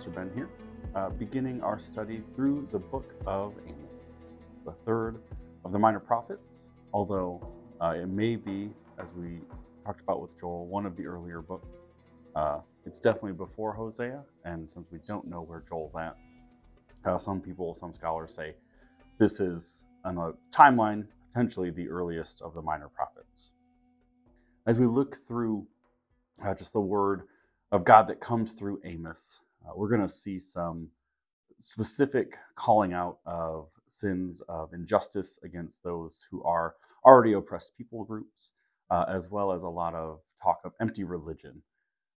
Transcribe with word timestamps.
Pastor 0.00 0.12
Ben 0.12 0.30
here, 0.34 0.48
uh, 0.94 1.10
beginning 1.10 1.60
our 1.60 1.78
study 1.78 2.22
through 2.34 2.66
the 2.72 2.78
book 2.78 3.12
of 3.26 3.52
Amos, 3.66 4.06
the 4.64 4.72
third 4.86 5.20
of 5.62 5.72
the 5.72 5.78
minor 5.78 6.00
prophets, 6.00 6.56
although 6.94 7.46
uh, 7.82 7.90
it 7.90 8.08
may 8.08 8.34
be, 8.34 8.70
as 8.98 9.12
we 9.12 9.40
talked 9.84 10.00
about 10.00 10.22
with 10.22 10.40
Joel, 10.40 10.64
one 10.68 10.86
of 10.86 10.96
the 10.96 11.04
earlier 11.04 11.42
books. 11.42 11.80
Uh, 12.34 12.60
it's 12.86 12.98
definitely 12.98 13.34
before 13.34 13.74
Hosea, 13.74 14.22
and 14.46 14.70
since 14.72 14.88
we 14.90 15.00
don't 15.06 15.26
know 15.26 15.42
where 15.42 15.62
Joel's 15.68 15.94
at, 15.94 16.16
uh, 17.04 17.18
some 17.18 17.38
people, 17.38 17.74
some 17.74 17.92
scholars 17.92 18.32
say 18.32 18.54
this 19.18 19.38
is 19.38 19.84
on 20.06 20.16
a 20.16 20.32
timeline, 20.50 21.06
potentially 21.30 21.68
the 21.68 21.90
earliest 21.90 22.40
of 22.40 22.54
the 22.54 22.62
minor 22.62 22.88
prophets. 22.88 23.52
As 24.66 24.78
we 24.78 24.86
look 24.86 25.18
through 25.28 25.66
uh, 26.42 26.54
just 26.54 26.72
the 26.72 26.80
word 26.80 27.24
of 27.70 27.84
God 27.84 28.08
that 28.08 28.18
comes 28.18 28.54
through 28.54 28.80
Amos, 28.86 29.40
uh, 29.66 29.72
we're 29.74 29.88
going 29.88 30.02
to 30.02 30.08
see 30.08 30.38
some 30.38 30.88
specific 31.58 32.36
calling 32.56 32.92
out 32.92 33.18
of 33.26 33.68
sins 33.88 34.42
of 34.48 34.72
injustice 34.72 35.38
against 35.44 35.82
those 35.82 36.26
who 36.30 36.42
are 36.44 36.74
already 37.04 37.34
oppressed 37.34 37.76
people 37.76 38.04
groups, 38.04 38.52
uh, 38.90 39.04
as 39.08 39.28
well 39.30 39.52
as 39.52 39.62
a 39.62 39.68
lot 39.68 39.94
of 39.94 40.20
talk 40.42 40.60
of 40.64 40.72
empty 40.80 41.04
religion. 41.04 41.62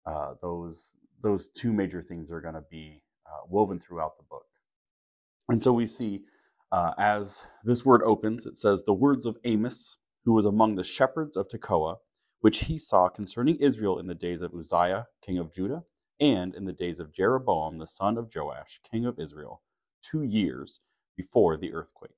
Uh, 0.06 0.34
those 0.42 0.92
those 1.22 1.50
two 1.50 1.72
major 1.72 2.02
themes 2.02 2.31
are 2.31 2.42
going 2.42 2.56
to 2.56 2.66
be 2.72 3.03
uh, 3.28 3.45
woven 3.47 3.80
throughout 3.80 4.17
the 4.17 4.23
book. 4.30 4.45
And 5.50 5.62
so 5.62 5.72
we 5.73 5.86
see 5.86 6.23
uh, 6.72 6.92
as 6.97 7.42
this 7.64 7.86
word 7.86 8.02
opens, 8.03 8.45
it 8.45 8.58
says, 8.58 8.84
The 8.84 8.94
words 8.94 9.25
of 9.25 9.38
Amos, 9.44 9.97
who 10.25 10.34
was 10.34 10.45
among 10.45 10.75
the 10.75 10.84
shepherds 10.84 11.36
of 11.36 11.47
Tekoa, 11.50 11.97
which 12.42 12.59
he 12.59 12.78
saw 12.78 13.09
concerning 13.09 13.58
Israel 13.58 14.00
in 14.00 14.08
the 14.08 14.16
days 14.16 14.42
of 14.42 14.53
Uzziah, 14.56 15.08
king 15.22 15.38
of 15.38 15.53
Judah, 15.53 15.84
and 16.22 16.55
in 16.55 16.66
the 16.66 16.73
days 16.73 17.02
of 17.02 17.14
Jeroboam, 17.14 17.80
the 17.80 17.88
son 17.88 18.17
of 18.17 18.31
Joash, 18.36 18.81
king 18.89 19.08
of 19.08 19.19
Israel, 19.19 19.61
two 20.03 20.23
years 20.23 20.81
before 21.17 21.58
the 21.58 21.73
earthquake. 21.73 22.11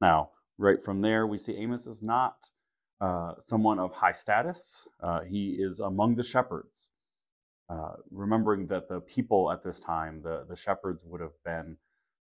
Now, 0.00 0.30
right 0.58 0.82
from 0.82 1.02
there, 1.02 1.26
we 1.26 1.38
see 1.38 1.56
Amos 1.56 1.86
is 1.86 2.02
not 2.02 2.36
uh, 3.02 3.34
someone 3.40 3.80
of 3.80 3.92
high 3.92 4.12
status. 4.12 4.86
Uh, 5.02 5.22
he 5.22 5.52
is 5.52 5.80
among 5.80 6.16
the 6.16 6.24
shepherds. 6.24 6.90
Uh, 7.70 7.94
remembering 8.12 8.66
that 8.68 8.88
the 8.88 9.00
people 9.02 9.50
at 9.52 9.64
this 9.64 9.80
time, 9.80 10.22
the, 10.22 10.46
the 10.48 10.56
shepherds 10.56 11.04
would 11.04 11.20
have 11.20 11.34
been 11.44 11.76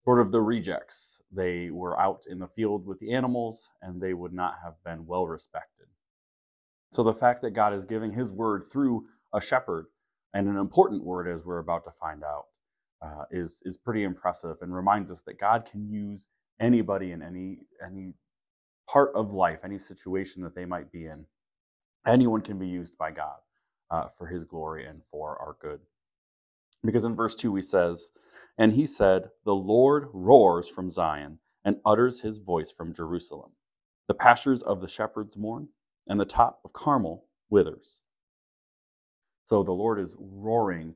sort 0.06 0.22
of 0.22 0.32
the 0.32 0.42
rejects. 0.42 1.20
They 1.32 1.72
were 1.72 2.00
out 2.00 2.24
in 2.30 2.40
the 2.40 2.48
field 2.50 2.86
with 2.86 3.00
the 3.00 3.14
animals 3.14 3.70
and 3.82 4.02
they 4.02 4.14
would 4.14 4.34
not 4.34 4.56
have 4.64 4.76
been 4.86 5.08
well 5.08 5.28
respected. 5.28 5.88
So 6.94 7.04
the 7.04 7.14
fact 7.14 7.42
that 7.44 7.52
God 7.52 7.74
is 7.74 7.86
giving 7.86 8.14
his 8.14 8.32
word 8.32 8.66
through 8.72 9.06
a 9.34 9.42
shepherd, 9.42 9.88
and 10.36 10.50
an 10.50 10.58
important 10.58 11.04
word 11.06 11.30
as 11.30 11.46
we're 11.46 11.60
about 11.60 11.86
to 11.86 11.94
find 12.02 12.24
out, 12.24 12.46
uh, 13.04 13.26
is, 13.32 13.64
is 13.66 13.78
pretty 13.78 14.04
impressive 14.06 14.58
and 14.62 14.76
reminds 14.76 15.12
us 15.12 15.24
that 15.24 15.40
God 15.40 15.68
can 15.72 15.90
use 15.90 16.28
anybody 16.62 17.14
in 17.14 17.24
any, 17.24 17.60
any 17.86 18.16
part 18.90 19.12
of 19.16 19.34
life, 19.34 19.60
any 19.64 19.80
situation 19.80 20.44
that 20.44 20.56
they 20.56 20.66
might 20.66 20.92
be 20.92 21.08
in. 21.08 21.26
Anyone 22.08 22.42
can 22.42 22.60
be 22.60 22.68
used 22.68 22.98
by 22.98 23.12
God 23.12 23.38
uh, 23.92 24.10
for 24.18 24.28
his 24.28 24.46
glory 24.46 24.88
and 24.88 25.02
for 25.12 25.40
our 25.40 25.58
good. 25.62 25.80
Because 26.86 27.06
in 27.06 27.16
verse 27.16 27.36
2 27.36 27.56
he 27.56 27.64
says, 27.64 28.12
And 28.58 28.74
he 28.74 28.86
said, 28.88 29.30
The 29.46 29.56
Lord 29.56 30.10
roars 30.14 30.70
from 30.70 30.92
Zion 30.92 31.40
and 31.66 31.78
utters 31.86 32.22
his 32.22 32.40
voice 32.40 32.72
from 32.72 32.94
Jerusalem. 32.94 33.52
The 34.08 34.16
pastures 34.16 34.64
of 34.64 34.82
the 34.82 34.88
shepherds 34.90 35.38
mourn, 35.38 35.70
and 36.08 36.20
the 36.20 36.26
top 36.26 36.62
of 36.66 36.74
Carmel 36.74 37.26
withers. 37.50 38.02
So 39.48 39.64
the 39.64 39.72
Lord 39.72 40.00
is 40.00 40.16
roaring 40.20 40.96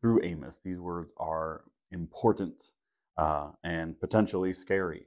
through 0.00 0.24
Amos. 0.24 0.60
These 0.64 0.78
words 0.78 1.12
are 1.18 1.64
important 1.92 2.72
uh, 3.18 3.50
and 3.64 3.98
potentially 4.00 4.54
scary. 4.54 5.06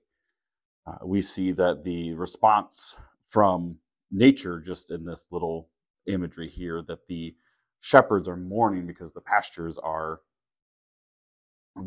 Uh, 0.88 0.98
we 1.06 1.22
see 1.22 1.52
that 1.54 1.84
the 1.84 2.14
response 2.14 2.96
from 3.30 3.80
nature, 4.12 4.60
just 4.60 4.92
in 4.92 5.06
this 5.06 5.28
little 5.32 5.70
imagery 6.08 6.50
here, 6.50 6.84
that 6.88 7.08
the 7.08 7.36
shepherds 7.82 8.28
are 8.28 8.38
mourning 8.38 8.88
because 8.88 9.14
the 9.14 9.22
pastures 9.22 9.78
are 9.80 10.22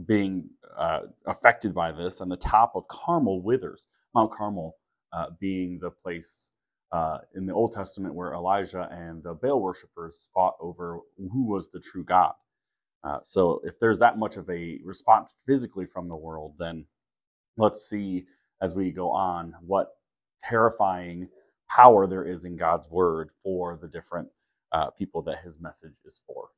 being 0.07 0.49
uh, 0.77 1.01
affected 1.27 1.75
by 1.75 1.93
this, 1.93 2.21
and 2.21 2.31
the 2.31 2.37
top 2.37 2.73
of 2.75 2.89
Carmel 2.89 3.43
withers. 3.43 3.87
Mount 4.15 4.33
Carmel 4.33 4.77
uh, 5.13 5.27
being 5.41 5.79
the 5.81 5.91
place 5.91 6.51
uh, 6.93 7.19
in 7.35 7.47
the 7.47 7.53
Old 7.53 7.73
Testament 7.73 8.15
where 8.15 8.35
Elijah 8.35 8.89
and 8.91 9.23
the 9.23 9.35
Baal 9.35 9.61
worshippers 9.61 10.29
fought 10.35 10.57
over 10.61 11.01
who 11.19 11.45
was 11.47 11.71
the 11.71 11.81
true 11.81 12.05
God. 12.05 12.35
Uh, 13.05 13.19
so, 13.23 13.61
if 13.65 13.79
there's 13.79 13.99
that 14.01 14.19
much 14.19 14.37
of 14.37 14.49
a 14.51 14.81
response 14.85 15.35
physically 15.47 15.87
from 15.87 16.09
the 16.09 16.17
world, 16.17 16.55
then 16.59 16.85
let's 17.57 17.89
see 17.89 18.27
as 18.63 18.75
we 18.75 18.91
go 18.91 19.11
on 19.11 19.55
what 19.61 19.89
terrifying 20.43 21.29
power 21.71 22.07
there 22.07 22.25
is 22.25 22.45
in 22.45 22.57
God's 22.57 22.89
word 22.91 23.31
for 23.43 23.79
the 23.81 23.89
different 23.89 24.29
uh, 24.73 24.91
people 24.91 25.23
that 25.23 25.43
his 25.45 25.61
message 25.61 25.95
is 26.05 26.21
for. 26.27 26.49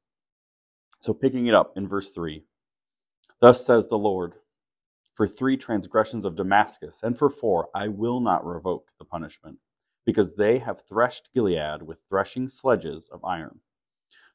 So, 1.00 1.12
picking 1.12 1.46
it 1.46 1.54
up 1.54 1.74
in 1.76 1.88
verse 1.88 2.10
3 2.10 2.42
Thus 3.40 3.64
says 3.66 3.88
the 3.88 3.98
Lord, 3.98 4.34
for 5.14 5.26
three 5.26 5.56
transgressions 5.56 6.24
of 6.24 6.36
Damascus, 6.36 7.00
and 7.02 7.18
for 7.18 7.30
four, 7.30 7.68
I 7.74 7.88
will 7.88 8.20
not 8.20 8.46
revoke 8.46 8.88
the 8.98 9.04
punishment, 9.04 9.58
because 10.10 10.34
they 10.34 10.58
have 10.58 10.82
threshed 10.88 11.30
Gilead 11.32 11.82
with 11.82 12.00
threshing 12.08 12.48
sledges 12.48 13.08
of 13.12 13.24
iron. 13.24 13.60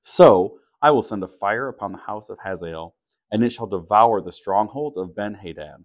So 0.01 0.57
I 0.81 0.91
will 0.91 1.03
send 1.03 1.21
a 1.21 1.27
fire 1.27 1.67
upon 1.67 1.91
the 1.91 1.97
house 1.97 2.29
of 2.29 2.37
Hazael, 2.39 2.95
and 3.29 3.43
it 3.43 3.49
shall 3.51 3.67
devour 3.67 4.21
the 4.21 4.31
strongholds 4.31 4.95
of 4.95 5.13
Ben 5.13 5.33
Hadad. 5.33 5.83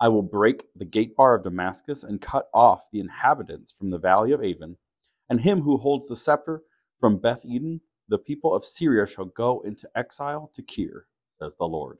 I 0.00 0.08
will 0.08 0.24
break 0.24 0.64
the 0.74 0.84
gate 0.84 1.14
bar 1.14 1.36
of 1.36 1.44
Damascus 1.44 2.02
and 2.02 2.20
cut 2.20 2.48
off 2.52 2.90
the 2.90 2.98
inhabitants 2.98 3.70
from 3.70 3.90
the 3.90 3.98
valley 3.98 4.32
of 4.32 4.42
Aven, 4.42 4.76
and 5.28 5.40
him 5.40 5.60
who 5.60 5.76
holds 5.76 6.08
the 6.08 6.16
scepter 6.16 6.62
from 6.98 7.18
Beth 7.18 7.44
Eden. 7.44 7.80
The 8.08 8.18
people 8.18 8.52
of 8.52 8.64
Syria 8.64 9.06
shall 9.06 9.26
go 9.26 9.60
into 9.60 9.88
exile 9.94 10.50
to 10.56 10.62
Kir, 10.62 11.06
says 11.38 11.54
the 11.54 11.68
Lord. 11.68 11.98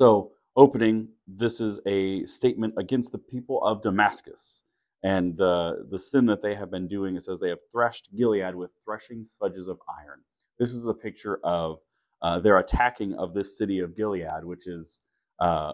So, 0.00 0.32
opening, 0.56 1.10
this 1.28 1.60
is 1.60 1.78
a 1.86 2.26
statement 2.26 2.74
against 2.76 3.12
the 3.12 3.18
people 3.18 3.62
of 3.62 3.82
Damascus 3.82 4.63
and 5.04 5.36
the, 5.36 5.86
the 5.90 5.98
sin 5.98 6.24
that 6.26 6.42
they 6.42 6.54
have 6.54 6.70
been 6.70 6.88
doing. 6.88 7.14
It 7.14 7.22
says 7.22 7.38
they 7.38 7.50
have 7.50 7.58
threshed 7.70 8.08
Gilead 8.16 8.54
with 8.54 8.70
threshing 8.84 9.22
sledges 9.22 9.68
of 9.68 9.78
iron. 10.02 10.20
This 10.58 10.72
is 10.72 10.86
a 10.86 10.94
picture 10.94 11.38
of 11.44 11.78
uh, 12.22 12.40
their 12.40 12.58
attacking 12.58 13.14
of 13.14 13.34
this 13.34 13.56
city 13.58 13.80
of 13.80 13.94
Gilead, 13.96 14.44
which 14.44 14.66
is 14.66 15.00
uh, 15.40 15.72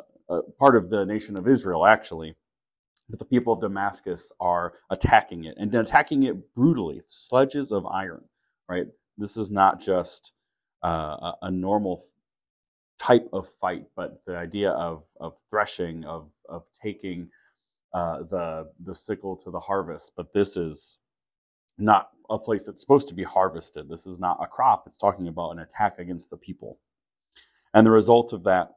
part 0.59 0.75
of 0.75 0.91
the 0.91 1.07
nation 1.07 1.39
of 1.39 1.47
Israel, 1.47 1.87
actually. 1.87 2.35
But 3.09 3.21
the 3.21 3.25
people 3.25 3.53
of 3.53 3.61
Damascus 3.61 4.33
are 4.41 4.75
attacking 4.91 5.45
it 5.45 5.57
and 5.59 5.73
attacking 5.75 6.25
it 6.25 6.55
brutally, 6.55 7.03
sledges 7.07 7.71
of 7.73 7.87
iron, 7.87 8.25
right? 8.69 8.87
This 9.17 9.37
is 9.37 9.51
not 9.51 9.81
just 9.81 10.33
uh, 10.83 11.33
a, 11.43 11.51
normal 11.51 12.07
type 12.99 13.29
of 13.33 13.49
fight, 13.61 13.87
but 13.97 14.23
the 14.27 14.37
idea 14.37 14.71
of, 14.71 15.03
of 15.21 15.35
threshing, 15.51 16.05
of, 16.05 16.31
of 16.49 16.63
taking 16.83 17.29
uh, 17.93 18.19
the, 18.31 18.71
the 18.85 18.95
sickle 18.95 19.37
to 19.37 19.51
the 19.51 19.61
harvest. 19.61 20.13
But 20.17 20.33
this 20.33 20.57
is 20.57 20.99
not 21.79 22.11
a 22.29 22.39
place 22.39 22.65
that's 22.65 22.81
supposed 22.81 23.09
to 23.09 23.15
be 23.15 23.25
harvested. 23.25 23.89
This 23.89 24.07
is 24.07 24.19
not 24.19 24.39
a 24.43 24.47
crop. 24.47 24.85
It's 24.87 24.97
talking 24.97 25.29
about 25.29 25.51
an 25.51 25.61
attack 25.61 25.99
against 25.99 26.31
the 26.31 26.37
people. 26.37 26.79
And 27.75 27.87
the 27.87 27.91
result 27.91 28.33
of 28.33 28.45
that 28.45 28.71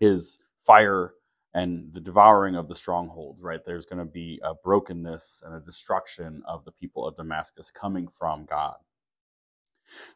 is 0.00 0.38
fire 0.66 1.14
and 1.54 1.92
the 1.92 2.00
devouring 2.00 2.54
of 2.54 2.68
the 2.68 2.74
strongholds, 2.74 3.42
right? 3.42 3.60
There's 3.66 3.86
going 3.86 3.98
to 3.98 4.10
be 4.10 4.40
a 4.44 4.54
brokenness 4.54 5.42
and 5.44 5.54
a 5.54 5.60
destruction 5.60 6.42
of 6.46 6.64
the 6.64 6.72
people 6.72 7.06
of 7.06 7.16
Damascus 7.16 7.70
coming 7.70 8.08
from 8.18 8.46
God. 8.46 8.76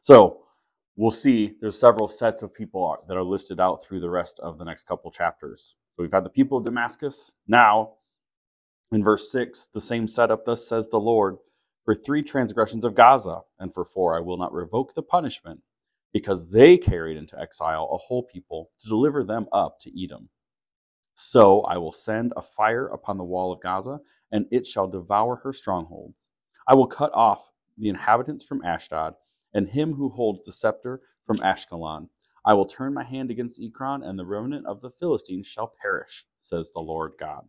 So 0.00 0.43
we'll 0.97 1.11
see 1.11 1.55
there's 1.61 1.79
several 1.79 2.06
sets 2.06 2.43
of 2.43 2.55
people 2.55 2.97
that 3.09 3.17
are 3.17 3.23
listed 3.25 3.59
out 3.59 3.85
through 3.85 4.00
the 4.00 4.11
rest 4.11 4.38
of 4.41 4.59
the 4.59 4.65
next 4.65 4.87
couple 4.87 5.11
chapters. 5.11 5.75
So 5.97 6.03
we've 6.03 6.12
had 6.12 6.25
the 6.25 6.31
people 6.31 6.59
of 6.59 6.65
Damascus. 6.65 7.32
Now, 7.49 7.94
in 8.94 9.05
verse 9.05 9.31
6, 9.32 9.69
the 9.75 9.81
same 9.81 10.06
setup, 10.06 10.44
thus 10.44 10.67
says 10.67 10.88
the 10.88 11.00
Lord, 11.00 11.37
for 11.85 11.94
three 11.94 12.23
transgressions 12.23 12.85
of 12.85 12.94
Gaza, 12.94 13.41
and 13.58 13.73
for 13.75 13.85
four 13.85 14.17
I 14.17 14.20
will 14.20 14.37
not 14.37 14.52
revoke 14.52 14.94
the 14.94 15.02
punishment, 15.02 15.61
because 16.12 16.49
they 16.49 16.79
carried 16.79 17.17
into 17.17 17.38
exile 17.38 17.88
a 17.93 17.99
whole 17.99 18.23
people 18.23 18.70
to 18.81 18.88
deliver 18.88 19.25
them 19.25 19.46
up 19.52 19.79
to 19.81 20.02
Edom. 20.02 20.29
So 21.14 21.62
I 21.62 21.76
will 21.79 21.93
send 21.93 22.32
a 22.37 22.43
fire 22.43 22.87
upon 22.88 23.19
the 23.19 23.25
wall 23.25 23.52
of 23.52 23.61
Gaza, 23.61 24.00
and 24.32 24.46
it 24.50 24.67
shall 24.67 24.87
devour 24.87 25.37
her 25.37 25.52
strongholds. 25.52 26.25
I 26.69 26.75
will 26.75 26.87
cut 26.87 27.12
off 27.14 27.50
the 27.79 27.88
inhabitants 27.88 28.44
from 28.44 28.64
Ashdod, 28.64 29.14
and 29.55 29.69
him 29.69 29.93
who 29.94 30.08
holds 30.08 30.47
the 30.47 30.52
scepter 30.52 31.00
from 31.26 31.38
Ashkelon. 31.38 32.08
I 32.44 32.55
will 32.55 32.67
turn 32.67 32.94
my 32.94 33.05
hand 33.05 33.31
against 33.31 33.61
Ekron, 33.61 34.02
and 34.02 34.19
the 34.19 34.26
remnant 34.26 34.67
of 34.67 34.81
the 34.81 34.90
Philistines 34.90 35.47
shall 35.47 35.73
perish, 35.81 36.26
says 36.40 36.70
the 36.73 36.81
Lord 36.81 37.12
God. 37.19 37.44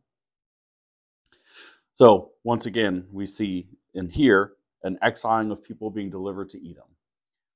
So, 1.95 2.33
once 2.44 2.65
again, 2.65 3.07
we 3.13 3.25
see 3.25 3.69
in 3.94 4.09
here 4.09 4.56
an 4.83 5.00
exiling 5.01 5.50
of 5.51 5.63
people 5.63 5.89
being 5.89 6.09
delivered 6.09 6.50
to 6.50 6.69
Edom. 6.69 6.89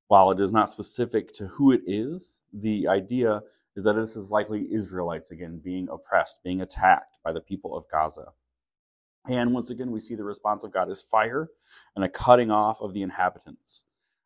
While 0.08 0.32
it 0.32 0.40
is 0.40 0.54
not 0.54 0.70
specific 0.70 1.34
to 1.34 1.48
who 1.48 1.74
it 1.74 1.82
is, 1.86 2.40
the 2.54 2.88
idea 2.88 3.42
is 3.76 3.84
that 3.84 3.98
this 3.98 4.16
is 4.16 4.32
likely 4.32 4.74
Israelites 4.74 5.32
again 5.32 5.60
being 5.62 5.90
oppressed, 5.92 6.40
being 6.42 6.62
attacked 6.62 7.18
by 7.22 7.34
the 7.34 7.42
people 7.42 7.76
of 7.76 7.84
Gaza. 7.92 8.28
And 9.28 9.54
once 9.54 9.72
again, 9.72 9.92
we 9.92 10.00
see 10.00 10.16
the 10.16 10.24
response 10.24 10.64
of 10.64 10.72
God 10.72 10.90
is 10.90 11.02
fire 11.02 11.50
and 11.98 12.06
a 12.06 12.10
cutting 12.10 12.50
off 12.50 12.78
of 12.80 12.94
the 12.94 13.02
inhabitants. 13.02 13.84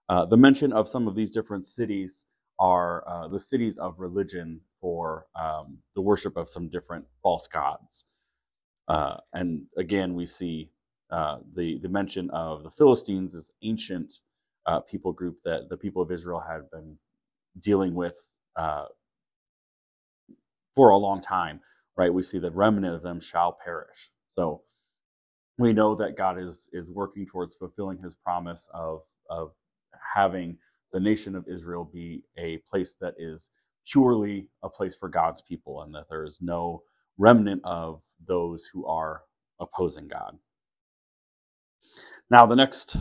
Uh, 0.10 0.26
the 0.28 0.38
mention 0.38 0.72
of 0.74 0.88
some 0.88 1.08
of 1.08 1.16
these 1.16 1.32
different 1.32 1.66
cities 1.66 2.26
are 2.60 3.04
uh, 3.08 3.28
the 3.30 3.40
cities 3.40 3.80
of 3.80 4.00
religion 4.00 4.62
for 4.80 5.26
um, 5.36 5.80
the 5.96 6.02
worship 6.02 6.38
of 6.38 6.50
some 6.50 6.70
different 6.70 7.04
false 7.24 7.48
gods. 7.48 8.06
Uh, 8.90 9.18
and 9.34 9.64
again, 9.78 10.16
we 10.16 10.28
see 10.28 10.72
uh, 11.12 11.40
the, 11.56 11.80
the 11.84 11.90
mention 11.90 12.30
of 12.32 12.64
the 12.64 12.72
Philistines, 12.72 13.34
this 13.34 13.52
ancient 13.64 14.14
uh, 14.68 14.82
people 14.82 15.14
group 15.14 15.38
that 15.46 15.70
the 15.70 15.78
people 15.78 16.04
of 16.04 16.12
Israel 16.12 16.42
had 16.42 16.70
been 16.72 16.98
dealing 17.62 17.96
with 17.96 18.16
uh, 18.58 18.86
for 20.76 20.92
a 20.92 20.98
long 20.98 21.22
time, 21.22 21.62
right? 21.98 22.14
We 22.14 22.24
see 22.24 22.40
the 22.40 22.52
remnant 22.52 22.96
of 22.96 23.04
them 23.04 23.20
shall 23.22 23.58
perish. 23.64 24.12
So 24.38 24.64
we 25.60 25.74
know 25.74 25.96
that 25.98 26.18
God 26.18 26.40
is 26.40 26.70
is 26.74 26.92
working 26.92 27.28
towards 27.28 27.56
fulfilling 27.58 28.00
His 28.00 28.16
promise 28.16 28.70
of 28.74 29.02
of 29.32 29.54
having 30.16 30.58
the 30.94 31.02
nation 31.02 31.36
of 31.36 31.48
Israel 31.50 31.86
be 31.94 32.24
a 32.40 32.60
place 32.70 32.96
that 33.02 33.16
is 33.20 33.52
purely 33.92 34.48
a 34.64 34.70
place 34.70 34.98
for 34.98 35.10
God's 35.10 35.44
people 35.44 35.84
and 35.84 35.96
that 35.96 36.08
there 36.10 36.26
is 36.26 36.40
no 36.42 36.84
remnant 37.20 37.62
of 37.66 38.02
those 38.28 38.66
who 38.72 38.86
are 38.86 39.24
opposing 39.60 40.08
God. 40.08 40.38
Now, 42.30 42.46
the 42.46 42.56
next 42.56 42.98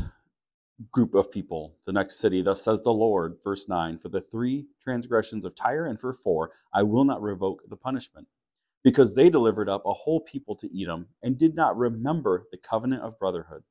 group 0.90 1.14
of 1.14 1.30
people, 1.30 1.76
the 1.86 1.92
next 1.92 2.18
city, 2.18 2.42
thus 2.42 2.62
says 2.62 2.82
the 2.82 2.92
Lord, 2.92 3.36
verse 3.44 3.68
9, 3.68 3.98
for 3.98 4.08
the 4.08 4.22
three 4.30 4.66
transgressions 4.82 5.44
of 5.44 5.54
Tyre 5.54 5.86
and 5.86 6.00
for 6.00 6.12
four, 6.12 6.50
I 6.74 6.82
will 6.82 7.04
not 7.04 7.22
revoke 7.22 7.62
the 7.68 7.76
punishment, 7.76 8.26
because 8.84 9.14
they 9.14 9.30
delivered 9.30 9.68
up 9.68 9.82
a 9.86 9.92
whole 9.92 10.20
people 10.20 10.56
to 10.56 10.82
Edom 10.82 11.06
and 11.22 11.38
did 11.38 11.54
not 11.54 11.76
remember 11.76 12.46
the 12.50 12.58
covenant 12.58 13.02
of 13.02 13.18
brotherhood. 13.18 13.62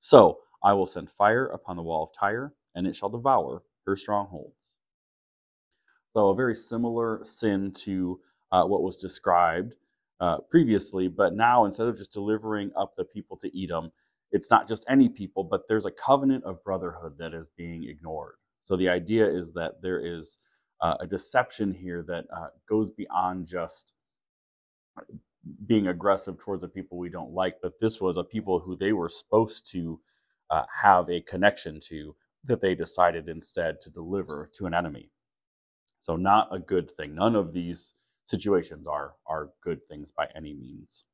So 0.00 0.38
I 0.62 0.72
will 0.72 0.86
send 0.86 1.10
fire 1.10 1.46
upon 1.48 1.76
the 1.76 1.82
wall 1.82 2.04
of 2.04 2.18
Tyre 2.18 2.54
and 2.74 2.86
it 2.86 2.96
shall 2.96 3.08
devour 3.08 3.62
her 3.86 3.96
strongholds. 3.96 4.56
So, 6.12 6.30
a 6.30 6.34
very 6.34 6.54
similar 6.54 7.20
sin 7.24 7.72
to 7.84 8.20
uh, 8.52 8.64
what 8.64 8.82
was 8.82 8.96
described 8.98 9.74
uh, 10.20 10.38
previously, 10.50 11.08
but 11.08 11.34
now 11.34 11.64
instead 11.64 11.88
of 11.88 11.96
just 11.96 12.12
delivering 12.12 12.70
up 12.76 12.94
the 12.96 13.04
people 13.04 13.36
to 13.38 13.62
Edom, 13.62 13.90
it's 14.32 14.50
not 14.50 14.68
just 14.68 14.84
any 14.88 15.08
people, 15.08 15.44
but 15.44 15.62
there's 15.68 15.86
a 15.86 15.90
covenant 15.90 16.44
of 16.44 16.62
brotherhood 16.64 17.16
that 17.18 17.34
is 17.34 17.48
being 17.56 17.84
ignored. 17.88 18.34
So, 18.64 18.76
the 18.76 18.88
idea 18.88 19.28
is 19.28 19.52
that 19.54 19.80
there 19.82 20.04
is 20.04 20.38
uh, 20.80 20.96
a 21.00 21.06
deception 21.06 21.72
here 21.72 22.04
that 22.08 22.24
uh, 22.36 22.48
goes 22.68 22.90
beyond 22.90 23.46
just 23.46 23.92
being 25.66 25.88
aggressive 25.88 26.38
towards 26.38 26.62
the 26.62 26.68
people 26.68 26.98
we 26.98 27.08
don't 27.10 27.32
like, 27.32 27.56
but 27.62 27.72
this 27.80 28.00
was 28.00 28.16
a 28.16 28.24
people 28.24 28.58
who 28.60 28.76
they 28.76 28.92
were 28.92 29.08
supposed 29.08 29.70
to 29.72 30.00
uh, 30.50 30.64
have 30.82 31.08
a 31.10 31.22
connection 31.22 31.80
to 31.88 32.14
that 32.44 32.60
they 32.60 32.74
decided 32.74 33.28
instead 33.28 33.80
to 33.82 33.90
deliver 33.90 34.50
to 34.56 34.66
an 34.66 34.74
enemy. 34.74 35.10
So, 36.04 36.16
not 36.16 36.48
a 36.54 36.60
good 36.60 36.92
thing. 36.96 37.14
None 37.14 37.36
of 37.36 37.52
these 37.52 37.94
situations 38.26 38.86
are, 38.86 39.14
are 39.26 39.50
good 39.62 39.80
things 39.88 40.10
by 40.10 40.28
any 40.34 40.54
means. 40.54 41.04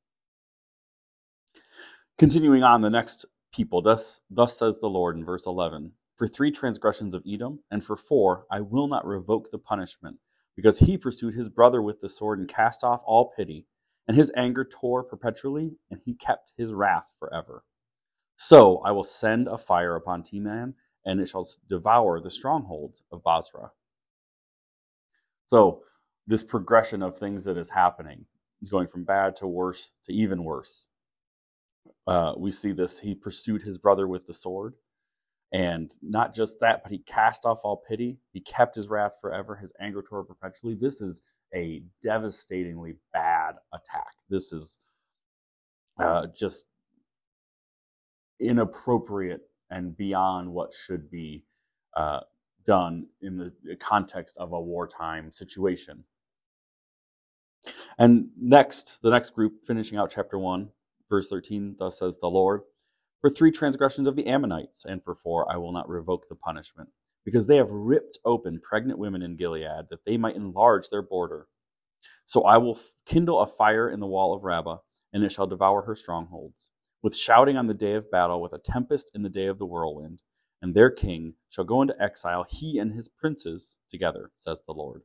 Continuing 2.19 2.63
on, 2.63 2.81
the 2.81 2.91
next 2.91 3.25
people, 3.53 3.83
thus, 3.83 4.21
thus 4.31 4.59
says 4.59 4.79
the 4.79 4.89
Lord 4.89 5.17
in 5.17 5.25
verse 5.25 5.47
11 5.47 5.93
For 6.17 6.27
three 6.27 6.51
transgressions 6.51 7.15
of 7.15 7.23
Edom, 7.27 7.61
and 7.71 7.85
for 7.85 7.97
four, 7.97 8.47
I 8.51 8.61
will 8.61 8.89
not 8.89 9.07
revoke 9.07 9.51
the 9.51 9.59
punishment, 9.59 10.17
because 10.57 10.79
he 10.79 10.99
pursued 10.99 11.35
his 11.35 11.49
brother 11.49 11.83
with 11.83 12.01
the 12.01 12.09
sword 12.09 12.39
and 12.39 12.49
cast 12.49 12.85
off 12.85 13.03
all 13.05 13.33
pity, 13.37 13.67
and 14.09 14.17
his 14.17 14.33
anger 14.37 14.65
tore 14.65 15.03
perpetually, 15.03 15.73
and 15.91 16.01
he 16.05 16.15
kept 16.15 16.53
his 16.57 16.73
wrath 16.73 17.07
forever. 17.19 17.65
So 18.37 18.79
I 18.79 18.91
will 18.91 19.05
send 19.05 19.49
a 19.49 19.57
fire 19.59 19.97
upon 19.97 20.23
Teman 20.23 20.75
and 21.05 21.21
it 21.21 21.29
shall 21.29 21.49
devour 21.69 22.21
the 22.21 22.31
strongholds 22.31 23.03
of 23.11 23.23
Bozrah. 23.23 23.71
So, 25.49 25.83
this 26.27 26.43
progression 26.43 27.03
of 27.03 27.19
things 27.19 27.45
that 27.45 27.57
is 27.57 27.69
happening 27.69 28.25
is 28.61 28.71
going 28.71 28.89
from 28.89 29.05
bad 29.05 29.37
to 29.37 29.47
worse 29.47 29.93
to 30.07 30.13
even 30.13 30.45
worse. 30.45 30.87
Uh, 32.07 32.35
we 32.37 32.51
see 32.51 32.73
this. 32.73 32.99
He 32.99 33.15
pursued 33.15 33.63
his 33.63 33.79
brother 33.79 34.07
with 34.07 34.27
the 34.27 34.35
sword. 34.35 34.75
And 35.53 35.95
not 36.01 36.35
just 36.35 36.61
that, 36.61 36.83
but 36.83 36.91
he 36.91 36.99
cast 36.99 37.45
off 37.45 37.61
all 37.63 37.83
pity. 37.89 38.17
He 38.33 38.41
kept 38.41 38.75
his 38.75 38.89
wrath 38.89 39.13
forever, 39.21 39.55
his 39.55 39.73
anger 39.81 40.03
tore 40.03 40.25
perpetually. 40.25 40.75
This 40.75 41.03
is 41.03 41.21
a 41.55 41.83
devastatingly 42.03 42.95
bad 43.13 43.57
attack. 43.75 44.13
This 44.31 44.53
is 44.53 44.79
uh, 45.99 46.29
just 46.35 46.67
inappropriate 48.41 49.43
and 49.71 49.97
beyond 49.97 50.51
what 50.51 50.73
should 50.73 51.11
be 51.11 51.45
uh, 51.97 52.21
done 52.65 53.07
in 53.21 53.37
the 53.37 53.77
context 53.77 54.37
of 54.39 54.53
a 54.53 54.61
wartime 54.61 55.31
situation. 55.33 56.03
And 57.99 58.29
next, 58.37 58.99
the 59.03 59.11
next 59.11 59.31
group, 59.31 59.65
finishing 59.67 59.99
out 59.99 60.11
chapter 60.11 60.39
1, 60.39 60.69
verse 61.09 61.29
13, 61.29 61.77
thus 61.79 61.99
says 61.99 62.19
the 62.19 62.29
Lord, 62.29 62.63
For 63.21 63.31
three 63.31 63.53
transgressions 63.53 64.07
of 64.09 64.17
the 64.17 64.27
Ammonites, 64.27 64.85
and 64.85 65.03
for 65.05 65.15
four, 65.15 65.51
I 65.53 65.57
will 65.57 65.73
not 65.73 65.89
revoke 65.89 66.29
the 66.29 66.35
punishment, 66.35 66.89
because 67.25 67.47
they 67.47 67.57
have 67.57 67.71
ripped 67.71 68.19
open 68.25 68.61
pregnant 68.61 68.99
women 68.99 69.23
in 69.23 69.37
Gilead, 69.37 69.87
that 69.91 70.05
they 70.07 70.17
might 70.17 70.37
enlarge 70.37 70.89
their 70.89 71.03
border. 71.03 71.47
So 72.25 72.45
I 72.45 72.59
will 72.59 72.79
kindle 73.07 73.41
a 73.41 73.47
fire 73.47 73.91
in 73.91 74.01
the 74.01 74.07
wall 74.07 74.35
of 74.35 74.45
Rabbah, 74.45 74.79
and 75.13 75.23
it 75.23 75.33
shall 75.33 75.47
devour 75.47 75.83
her 75.83 75.95
strongholds 75.95 76.71
with 77.03 77.17
shouting 77.17 77.57
on 77.57 77.67
the 77.67 77.75
day 77.75 77.95
of 77.95 78.11
battle, 78.11 78.41
with 78.41 78.53
a 78.53 78.59
tempest 78.59 79.11
in 79.15 79.23
the 79.23 79.29
day 79.29 79.47
of 79.47 79.59
the 79.59 79.67
whirlwind. 79.67 80.23
And 80.63 80.73
their 80.73 80.91
king 80.91 81.35
shall 81.51 81.65
go 81.65 81.83
into 81.83 82.01
exile, 82.01 82.47
he 82.49 82.79
and 82.79 82.93
his 82.93 83.09
princes 83.09 83.75
together, 83.91 84.31
says 84.39 84.63
the 84.67 84.73
Lord. 84.73 85.03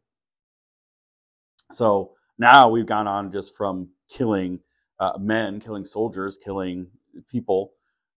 So 1.71 2.13
now 2.37 2.69
we've 2.69 2.85
gone 2.85 3.07
on 3.07 3.31
just 3.31 3.55
from 3.55 3.89
killing 4.09 4.59
uh, 4.99 5.13
men, 5.19 5.59
killing 5.59 5.85
soldiers, 5.85 6.37
killing 6.43 6.87
people, 7.29 7.73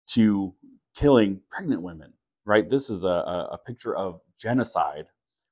to 0.07 0.53
killing 0.95 1.39
pregnant 1.51 1.81
women, 1.81 2.13
right? 2.45 2.69
This 2.69 2.89
is 2.89 3.03
a, 3.03 3.07
a 3.51 3.59
picture 3.65 3.95
of 3.95 4.21
genocide 4.39 5.05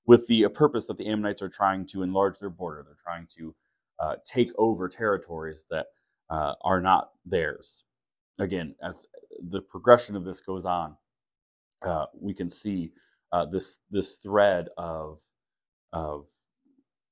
with 0.07 0.25
the 0.27 0.48
purpose 0.50 0.86
that 0.88 0.98
the 0.98 1.07
Ammonites 1.07 1.41
are 1.41 1.50
trying 1.50 1.86
to 1.88 2.03
enlarge 2.03 2.39
their 2.39 2.50
border. 2.50 2.84
They're 2.86 2.98
trying 3.03 3.27
to 3.38 3.55
uh, 4.00 4.15
take 4.25 4.51
over 4.57 4.88
territories 4.88 5.65
that 5.69 5.88
uh, 6.29 6.53
are 6.63 6.81
not 6.81 7.12
theirs 7.25 7.84
again, 8.39 8.75
as 8.84 9.05
the 9.50 9.62
progression 9.62 10.15
of 10.15 10.24
this 10.24 10.41
goes 10.41 10.65
on, 10.65 10.95
uh, 11.86 12.05
we 12.19 12.34
can 12.34 12.50
see 12.50 12.91
uh, 13.31 13.45
this 13.45 13.77
this 13.91 14.15
thread 14.15 14.69
of 14.77 15.19
of 15.93 16.25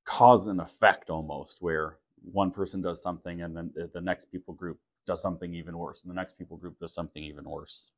cause 0.05 0.47
and 0.47 0.61
effect 0.61 1.09
almost, 1.09 1.57
where 1.61 1.97
one 2.31 2.51
person 2.51 2.81
does 2.81 3.01
something 3.01 3.41
and 3.41 3.55
then 3.55 3.71
the 3.93 4.01
next 4.01 4.25
people 4.31 4.53
group 4.53 4.79
does 5.07 5.21
something 5.21 5.53
even 5.53 5.77
worse, 5.77 6.03
and 6.03 6.11
the 6.11 6.15
next 6.15 6.37
people 6.37 6.57
group 6.57 6.79
does 6.79 6.93
something 6.93 7.23
even 7.23 7.45
worse. 7.45 7.91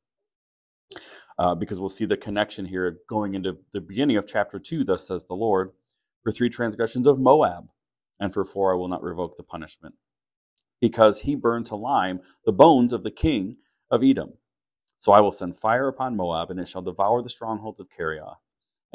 Uh, 1.37 1.55
because 1.55 1.79
we'll 1.79 1.89
see 1.89 2.05
the 2.05 2.17
connection 2.17 2.65
here 2.65 2.99
going 3.09 3.35
into 3.35 3.57
the 3.73 3.81
beginning 3.81 4.17
of 4.17 4.27
chapter 4.27 4.59
2. 4.59 4.85
Thus 4.85 5.07
says 5.07 5.25
the 5.25 5.35
Lord, 5.35 5.71
For 6.23 6.31
three 6.31 6.49
transgressions 6.49 7.07
of 7.07 7.19
Moab, 7.19 7.67
and 8.19 8.33
for 8.33 8.45
four 8.45 8.73
I 8.73 8.77
will 8.77 8.87
not 8.87 9.03
revoke 9.03 9.35
the 9.37 9.43
punishment 9.43 9.95
because 10.81 11.19
he 11.19 11.35
burned 11.35 11.65
to 11.67 11.75
lime 11.75 12.21
the 12.45 12.51
bones 12.51 12.93
of 12.93 13.03
the 13.03 13.11
king 13.11 13.57
of 13.91 14.03
Edom. 14.03 14.33
So 14.99 15.11
I 15.11 15.21
will 15.21 15.31
send 15.31 15.59
fire 15.59 15.87
upon 15.87 16.15
Moab, 16.15 16.51
and 16.51 16.59
it 16.59 16.67
shall 16.67 16.81
devour 16.81 17.21
the 17.21 17.29
strongholds 17.29 17.79
of 17.79 17.89
Kerioth. 17.89 18.37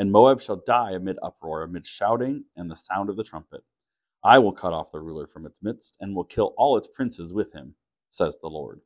And 0.00 0.10
Moab 0.10 0.40
shall 0.40 0.62
die 0.66 0.92
amid 0.92 1.18
uproar, 1.22 1.62
amid 1.62 1.86
shouting 1.86 2.42
and 2.56 2.70
the 2.70 2.74
sound 2.74 3.10
of 3.10 3.16
the 3.16 3.22
trumpet. 3.22 3.62
I 4.24 4.38
will 4.38 4.50
cut 4.50 4.72
off 4.72 4.92
the 4.92 4.98
ruler 4.98 5.26
from 5.26 5.44
its 5.44 5.62
midst, 5.62 5.98
and 6.00 6.16
will 6.16 6.24
kill 6.24 6.54
all 6.56 6.78
its 6.78 6.86
princes 6.86 7.34
with 7.34 7.52
him, 7.52 7.74
says 8.08 8.38
the 8.40 8.48
Lord. 8.48 8.80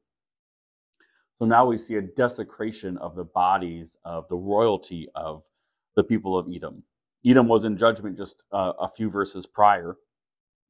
So 1.39 1.45
now 1.45 1.67
we 1.67 1.79
see 1.79 1.95
a 1.95 2.03
desecration 2.03 2.99
of 2.99 3.15
the 3.15 3.23
bodies 3.23 3.97
of 4.05 4.27
the 4.29 4.35
royalty 4.35 5.09
of 5.15 5.45
the 5.95 6.03
people 6.03 6.37
of 6.37 6.49
Edom. 6.53 6.83
Edom 7.25 7.47
was 7.47 7.65
in 7.65 7.77
judgment 7.77 8.19
just 8.19 8.43
uh, 8.51 8.73
a 8.81 8.91
few 8.91 9.09
verses 9.09 9.47
prior, 9.47 9.97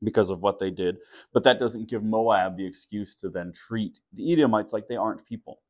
because 0.03 0.29
of 0.29 0.43
what 0.43 0.59
they 0.59 0.71
did. 0.71 0.99
But 1.33 1.45
that 1.45 1.59
doesn't 1.59 1.89
give 1.89 2.05
Moab 2.05 2.59
the 2.59 2.67
excuse 2.67 3.17
to 3.17 3.31
then 3.31 3.51
treat 3.55 3.99
the 4.13 4.31
Edomites 4.31 4.75
like 4.75 4.89
they 4.89 4.97
aren't 4.97 5.25
people. 5.25 5.63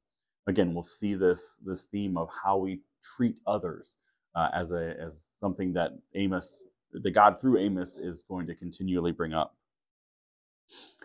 Again, 0.48 0.74
we'll 0.74 0.82
see 0.82 1.14
this 1.14 1.54
this 1.64 1.84
theme 1.84 2.16
of 2.16 2.28
how 2.42 2.56
we 2.56 2.80
treat 3.16 3.38
others 3.46 3.98
uh, 4.34 4.48
as 4.54 4.72
a 4.72 4.94
as 5.00 5.32
something 5.40 5.72
that 5.74 5.92
Amos, 6.14 6.62
the 6.92 7.10
God 7.10 7.40
through 7.40 7.58
Amos, 7.58 7.96
is 7.98 8.22
going 8.22 8.46
to 8.46 8.54
continually 8.54 9.12
bring 9.12 9.32
up. 9.32 9.56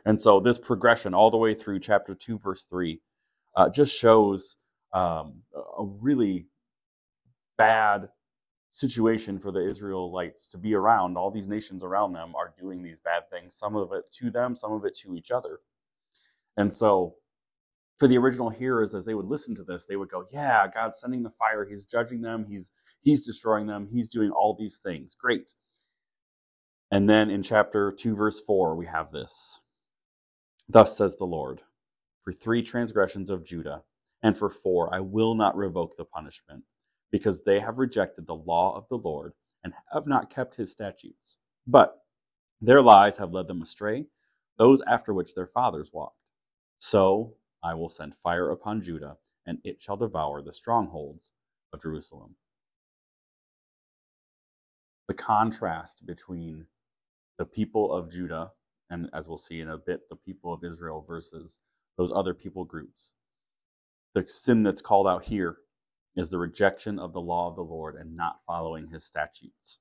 And 0.06 0.20
so 0.20 0.40
this 0.40 0.60
progression 0.60 1.14
all 1.14 1.32
the 1.32 1.38
way 1.38 1.54
through 1.54 1.80
chapter 1.80 2.16
two, 2.16 2.40
verse 2.40 2.66
three, 2.70 3.02
uh, 3.56 3.70
just 3.70 3.98
shows 3.98 4.58
um, 4.94 5.42
a 5.56 5.86
really 5.86 6.48
bad 7.58 8.10
situation 8.72 9.40
for 9.40 9.52
the 9.52 9.68
Israelites 9.68 10.48
to 10.50 10.58
be 10.58 10.74
around. 10.74 11.18
All 11.18 11.32
these 11.32 11.48
nations 11.48 11.84
around 11.84 12.14
them 12.14 12.36
are 12.36 12.54
doing 12.60 12.84
these 12.84 13.00
bad 13.00 13.30
things, 13.30 13.56
some 13.56 13.76
of 13.76 13.92
it 13.94 14.06
to 14.14 14.32
them, 14.32 14.56
some 14.56 14.74
of 14.74 14.86
it 14.86 14.96
to 14.98 15.16
each 15.16 15.32
other. 15.32 15.60
And 16.58 16.74
so, 16.74 17.16
for 17.98 18.08
the 18.08 18.18
original 18.18 18.50
hearers, 18.50 18.96
as 18.96 19.06
they 19.06 19.14
would 19.14 19.28
listen 19.28 19.56
to 19.56 19.64
this, 19.64 19.86
they 19.86 19.96
would 19.96 20.10
go, 20.10 20.26
Yeah, 20.32 20.68
God's 20.74 21.00
sending 21.00 21.24
the 21.24 21.32
fire. 21.32 21.66
He's 21.70 21.84
judging 21.84 22.22
them. 22.22 22.46
He's 22.50 22.72
He's 23.02 23.26
destroying 23.26 23.68
them. 23.68 23.88
He's 23.92 24.10
doing 24.10 24.32
all 24.32 24.56
these 24.58 24.80
things. 24.84 25.16
Great. 25.20 25.54
And 26.92 27.10
then 27.10 27.30
in 27.30 27.44
chapter 27.44 27.92
2, 27.92 28.16
verse 28.16 28.42
4, 28.42 28.76
we 28.76 28.86
have 28.88 29.12
this 29.12 29.60
Thus 30.68 30.96
says 30.98 31.16
the 31.18 31.26
Lord, 31.26 31.62
for 32.24 32.34
three 32.34 32.62
transgressions 32.62 33.30
of 33.30 33.46
Judah, 33.46 33.84
and 34.22 34.38
for 34.38 34.50
four, 34.50 34.94
I 34.94 35.00
will 35.00 35.34
not 35.34 35.56
revoke 35.56 35.96
the 35.98 36.06
punishment, 36.06 36.64
because 37.12 37.44
they 37.44 37.60
have 37.60 37.80
rejected 37.80 38.28
the 38.28 38.36
law 38.36 38.76
of 38.76 38.88
the 38.90 38.98
Lord 38.98 39.34
and 39.64 39.74
have 39.92 40.08
not 40.08 40.30
kept 40.30 40.56
his 40.56 40.72
statutes. 40.72 41.38
But 41.66 42.04
their 42.62 42.82
lies 42.82 43.18
have 43.18 43.32
led 43.34 43.48
them 43.48 43.62
astray, 43.62 44.06
those 44.58 44.82
after 44.88 45.14
which 45.14 45.34
their 45.34 45.48
fathers 45.48 45.92
walked. 45.94 46.18
So 46.80 47.36
I 47.64 47.74
will 47.74 47.90
send 47.90 48.14
fire 48.22 48.52
upon 48.52 48.82
Judah, 48.82 49.18
and 49.46 49.60
it 49.64 49.82
shall 49.82 49.98
devour 49.98 50.42
the 50.42 50.54
strongholds 50.54 51.32
of 51.74 51.82
Jerusalem. 51.82 52.36
The 55.10 55.16
contrast 55.16 56.06
between 56.06 56.68
the 57.40 57.46
people 57.46 57.92
of 57.92 58.12
Judah, 58.12 58.52
and 58.92 59.10
as 59.12 59.28
we'll 59.28 59.40
see 59.40 59.60
in 59.60 59.70
a 59.72 59.78
bit, 59.80 60.02
the 60.08 60.16
people 60.16 60.54
of 60.54 60.64
Israel 60.64 61.04
versus 61.08 61.58
those 61.98 62.12
other 62.12 62.36
people 62.36 62.64
groups. 62.64 63.14
The 64.14 64.24
sin 64.28 64.62
that's 64.62 64.84
called 64.84 65.08
out 65.08 65.26
here 65.26 65.58
is 66.16 66.30
the 66.30 66.38
rejection 66.38 67.00
of 67.00 67.12
the 67.12 67.22
law 67.22 67.50
of 67.50 67.56
the 67.56 67.64
Lord 67.64 67.96
and 67.96 68.16
not 68.16 68.42
following 68.46 68.88
his 68.88 69.04
statutes. 69.04 69.80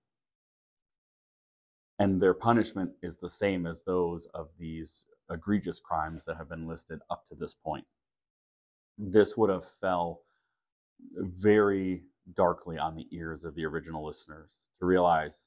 And 1.98 2.22
their 2.22 2.32
punishment 2.32 2.92
is 3.02 3.18
the 3.18 3.28
same 3.28 3.66
as 3.66 3.82
those 3.82 4.26
of 4.32 4.48
these 4.58 5.04
egregious 5.30 5.78
crimes 5.78 6.24
that 6.24 6.38
have 6.38 6.48
been 6.48 6.66
listed 6.66 7.00
up 7.10 7.26
to 7.26 7.34
this 7.34 7.52
point. 7.52 7.84
This 8.96 9.36
would 9.36 9.50
have 9.50 9.66
fell 9.78 10.22
very 11.18 12.04
darkly 12.34 12.78
on 12.78 12.96
the 12.96 13.06
ears 13.12 13.44
of 13.44 13.54
the 13.54 13.66
original 13.66 14.06
listeners 14.06 14.56
to 14.80 14.86
realize 14.86 15.46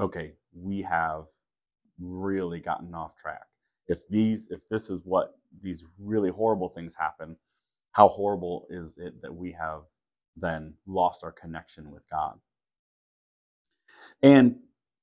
okay, 0.00 0.32
we 0.54 0.82
have 0.82 1.24
really 2.00 2.60
gotten 2.60 2.94
off 2.94 3.16
track. 3.16 3.46
If 3.88 3.98
these 4.08 4.48
if 4.50 4.60
this 4.70 4.90
is 4.90 5.02
what 5.04 5.34
these 5.62 5.84
really 5.98 6.30
horrible 6.30 6.68
things 6.68 6.94
happen, 6.94 7.36
how 7.92 8.08
horrible 8.08 8.66
is 8.70 8.98
it 8.98 9.20
that 9.22 9.34
we 9.34 9.52
have 9.52 9.82
then 10.36 10.74
lost 10.86 11.24
our 11.24 11.32
connection 11.32 11.90
with 11.90 12.02
God? 12.10 12.38
And 14.22 14.56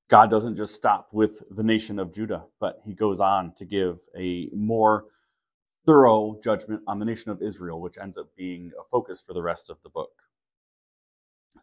God 0.09 0.31
doesn't 0.31 0.57
just 0.57 0.73
stop 0.73 1.09
with 1.11 1.43
the 1.55 1.63
nation 1.63 1.99
of 1.99 2.13
Judah, 2.13 2.43
but 2.59 2.81
he 2.83 2.93
goes 2.93 3.19
on 3.19 3.53
to 3.55 3.65
give 3.65 3.99
a 4.17 4.49
more 4.53 5.05
thorough 5.85 6.39
judgment 6.43 6.81
on 6.87 6.99
the 6.99 7.05
nation 7.05 7.31
of 7.31 7.41
Israel, 7.41 7.79
which 7.79 7.97
ends 8.01 8.17
up 8.17 8.27
being 8.35 8.71
a 8.79 8.83
focus 8.89 9.23
for 9.25 9.33
the 9.33 9.41
rest 9.41 9.69
of 9.69 9.77
the 9.83 9.89
book. 9.89 10.11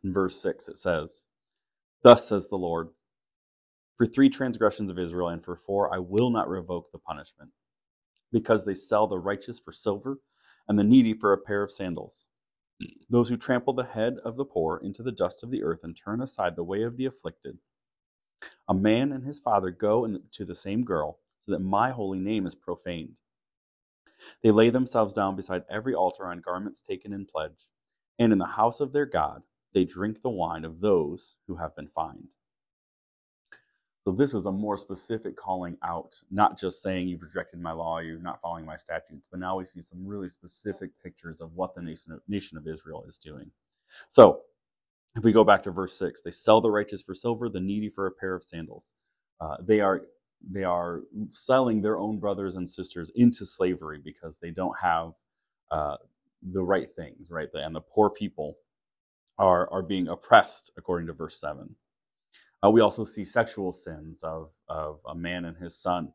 In 0.05 0.13
verse 0.13 0.41
6, 0.41 0.69
it 0.69 0.79
says, 0.79 1.25
Thus 2.07 2.29
says 2.29 2.47
the 2.47 2.57
Lord, 2.57 2.91
for 3.97 4.07
three 4.07 4.31
transgressions 4.31 4.93
of 4.93 4.99
Israel 5.01 5.31
and 5.31 5.45
for 5.45 5.57
four 5.57 5.93
I 5.93 5.99
will 5.99 6.31
not 6.31 6.49
revoke 6.49 6.93
the 6.93 7.01
punishment, 7.01 7.51
because 8.31 8.65
they 8.65 8.75
sell 8.75 9.09
the 9.09 9.19
righteous 9.19 9.59
for 9.59 9.73
silver 9.73 10.21
and 10.69 10.79
the 10.79 10.85
needy 10.85 11.15
for 11.15 11.33
a 11.33 11.39
pair 11.39 11.65
of 11.65 11.73
sandals. 11.73 12.27
Those 13.11 13.29
who 13.29 13.37
trample 13.37 13.73
the 13.73 13.83
head 13.83 14.19
of 14.25 14.37
the 14.37 14.45
poor 14.45 14.79
into 14.85 15.03
the 15.03 15.11
dust 15.11 15.43
of 15.43 15.51
the 15.51 15.65
earth 15.65 15.81
and 15.83 15.97
turn 15.97 16.23
aside 16.23 16.55
the 16.55 16.63
way 16.63 16.83
of 16.83 16.97
the 16.97 17.07
afflicted. 17.07 17.59
A 18.69 18.75
man 18.75 19.11
and 19.11 19.25
his 19.25 19.41
father 19.41 19.73
go 19.73 20.07
to 20.31 20.45
the 20.45 20.55
same 20.55 20.85
girl, 20.85 21.19
so 21.45 21.51
that 21.51 21.59
my 21.59 21.91
holy 21.91 22.21
name 22.21 22.47
is 22.47 22.55
profaned. 22.55 23.17
They 24.45 24.53
lay 24.53 24.71
themselves 24.71 25.13
down 25.13 25.35
beside 25.35 25.65
every 25.69 25.97
altar 25.97 26.29
on 26.29 26.41
garments 26.41 26.83
taken 26.83 27.13
in 27.13 27.27
pledge, 27.27 27.69
and 28.17 28.33
in 28.33 28.39
the 28.39 28.47
house 28.47 28.79
of 28.79 28.93
their 28.93 29.07
God 29.07 29.43
they 29.75 29.85
drink 29.85 30.23
the 30.23 30.31
wine 30.31 30.65
of 30.65 30.81
those 30.81 31.37
who 31.47 31.57
have 31.57 31.75
been 31.77 31.89
fined. 31.89 32.29
So 34.05 34.13
this 34.13 34.35
is 34.35 34.47
a 34.47 34.53
more 34.53 34.77
specific 34.77 35.37
calling 35.37 35.77
out, 35.83 36.15
not 36.31 36.59
just 36.59 36.81
saying 36.81 37.09
you've 37.09 37.23
rejected 37.23 37.61
my 37.61 37.73
law, 37.73 37.99
you're 37.99 38.21
not 38.21 38.41
following 38.41 38.65
my 38.65 38.77
statutes, 38.77 39.27
but 39.31 39.41
now 39.41 39.59
we 39.59 39.65
see 39.65 39.83
some 39.83 40.07
really 40.07 40.29
specific 40.29 40.91
pictures 41.03 41.41
of 41.41 41.53
what 41.55 41.75
the 41.75 41.83
nation 41.83 42.57
of, 42.57 42.69
Israel 42.69 43.05
is 43.09 43.19
doing. 43.19 43.51
So 44.09 44.43
if 45.17 45.25
we 45.25 45.33
go 45.33 45.43
back 45.43 45.63
to 45.65 45.73
verse 45.73 45.93
six, 45.93 46.23
they 46.23 46.31
sell 46.31 46.61
the 46.61 46.71
righteous 46.71 47.03
for 47.03 47.15
silver, 47.15 47.49
the 47.49 47.59
needy 47.59 47.89
for 47.89 48.07
a 48.07 48.13
pair 48.13 48.35
of 48.35 48.45
sandals. 48.45 48.93
Uh, 49.41 49.57
they 49.61 49.81
are 49.81 50.03
they 50.53 50.65
are 50.65 51.01
selling 51.31 51.83
their 51.83 51.99
own 51.99 52.19
brothers 52.19 52.57
and 52.57 52.69
sisters 52.69 53.11
into 53.17 53.45
slavery 53.45 54.01
because 54.05 54.39
they 54.39 54.51
don't 54.51 54.77
have 54.81 55.13
uh, 55.73 55.97
the 56.53 56.63
right 56.63 56.95
things, 56.95 57.31
right? 57.31 57.49
And 57.55 57.75
the 57.75 57.81
poor 57.81 58.11
people 58.11 58.57
are, 59.39 59.71
are 59.73 59.83
being 59.83 60.09
oppressed, 60.09 60.71
according 60.77 61.07
to 61.09 61.13
verse 61.13 61.41
7. 61.41 61.75
Uh, 62.65 62.71
we 62.71 62.83
also 62.83 63.05
see 63.05 63.25
sexual 63.25 63.73
sins 63.73 64.23
of, 64.23 64.51
of 64.69 65.01
a 65.09 65.15
man 65.15 65.47
and 65.47 65.57
his 65.57 65.79
son 65.79 66.13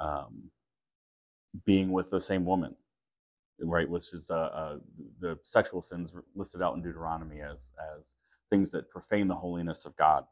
um, 0.00 0.50
being 1.66 1.92
with 1.92 2.10
the 2.10 2.20
same 2.20 2.44
woman, 2.46 2.74
right? 3.60 3.88
Which 3.88 4.12
is 4.14 4.30
uh, 4.30 4.34
uh, 4.34 4.76
the 5.20 5.38
sexual 5.44 5.82
sins 5.82 6.12
listed 6.34 6.62
out 6.62 6.76
in 6.76 6.82
Deuteronomy 6.82 7.40
as, 7.40 7.70
as 7.98 8.14
things 8.50 8.70
that 8.72 8.90
profane 8.90 9.28
the 9.28 9.34
holiness 9.34 9.86
of 9.86 9.96
God. 9.96 10.24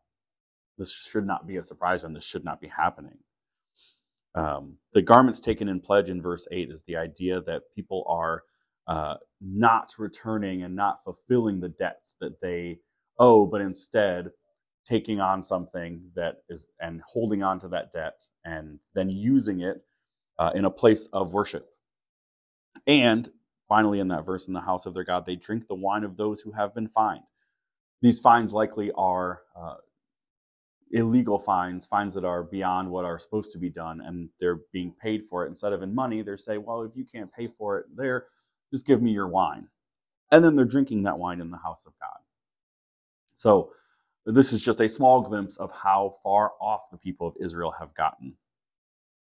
This 0.78 0.92
should 0.92 1.26
not 1.26 1.46
be 1.46 1.56
a 1.58 1.64
surprise 1.64 2.04
and 2.04 2.16
this 2.16 2.24
should 2.24 2.44
not 2.44 2.60
be 2.60 2.68
happening. 2.68 3.18
Um, 4.34 4.76
the 4.94 5.02
garments 5.02 5.40
taken 5.40 5.68
in 5.68 5.80
pledge 5.80 6.10
in 6.10 6.22
verse 6.22 6.48
8 6.52 6.70
is 6.70 6.84
the 6.86 6.96
idea 6.96 7.42
that 7.42 7.62
people 7.76 8.04
are 8.08 8.44
uh, 8.88 9.16
not 9.40 9.94
returning 9.98 10.62
and 10.62 10.74
not 10.74 11.04
fulfilling 11.04 11.60
the 11.60 11.68
debts 11.68 12.16
that 12.20 12.40
they 12.40 12.78
owe, 13.18 13.46
but 13.46 13.60
instead 13.60 14.30
taking 14.84 15.20
on 15.20 15.42
something 15.42 16.00
that 16.14 16.36
is 16.48 16.66
and 16.80 17.02
holding 17.06 17.42
on 17.42 17.60
to 17.60 17.68
that 17.68 17.92
debt 17.92 18.24
and 18.44 18.78
then 18.94 19.10
using 19.10 19.60
it 19.60 19.84
uh, 20.38 20.50
in 20.54 20.64
a 20.64 20.70
place 20.70 21.08
of 21.12 21.32
worship. 21.32 21.68
And 22.86 23.28
finally, 23.68 24.00
in 24.00 24.08
that 24.08 24.24
verse, 24.24 24.48
in 24.48 24.54
the 24.54 24.60
house 24.60 24.86
of 24.86 24.94
their 24.94 25.04
God, 25.04 25.26
they 25.26 25.36
drink 25.36 25.68
the 25.68 25.74
wine 25.74 26.04
of 26.04 26.16
those 26.16 26.40
who 26.40 26.52
have 26.52 26.74
been 26.74 26.88
fined. 26.88 27.24
These 28.00 28.20
fines 28.20 28.52
likely 28.52 28.90
are 28.92 29.42
uh, 29.60 29.74
illegal 30.92 31.38
fines, 31.38 31.86
fines 31.86 32.14
that 32.14 32.24
are 32.24 32.42
beyond 32.42 32.90
what 32.90 33.04
are 33.04 33.18
supposed 33.18 33.52
to 33.52 33.58
be 33.58 33.68
done, 33.68 34.00
and 34.00 34.28
they're 34.40 34.60
being 34.72 34.94
paid 35.02 35.24
for 35.28 35.44
it. 35.44 35.48
Instead 35.48 35.72
of 35.72 35.82
in 35.82 35.94
money, 35.94 36.22
they're 36.22 36.38
saying, 36.38 36.64
well, 36.64 36.82
if 36.82 36.92
you 36.94 37.04
can't 37.04 37.32
pay 37.32 37.48
for 37.58 37.78
it 37.78 37.86
there, 37.94 38.26
just 38.72 38.86
give 38.86 39.02
me 39.02 39.12
your 39.12 39.28
wine. 39.28 39.68
And 40.30 40.44
then 40.44 40.56
they're 40.56 40.64
drinking 40.64 41.04
that 41.04 41.18
wine 41.18 41.40
in 41.40 41.50
the 41.50 41.56
house 41.58 41.84
of 41.86 41.92
God. 42.00 42.18
So, 43.38 43.72
this 44.26 44.52
is 44.52 44.60
just 44.60 44.80
a 44.80 44.88
small 44.88 45.22
glimpse 45.22 45.56
of 45.56 45.70
how 45.72 46.14
far 46.22 46.52
off 46.60 46.90
the 46.90 46.98
people 46.98 47.26
of 47.26 47.34
Israel 47.40 47.72
have 47.78 47.94
gotten. 47.94 48.34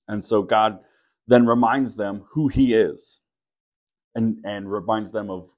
And 0.08 0.24
so, 0.24 0.42
God 0.42 0.80
then 1.28 1.46
reminds 1.46 1.96
them 1.96 2.24
who 2.30 2.48
He 2.48 2.74
is 2.74 3.20
and, 4.16 4.38
and 4.46 4.72
reminds 4.72 5.12
them 5.12 5.30
of 5.30 5.52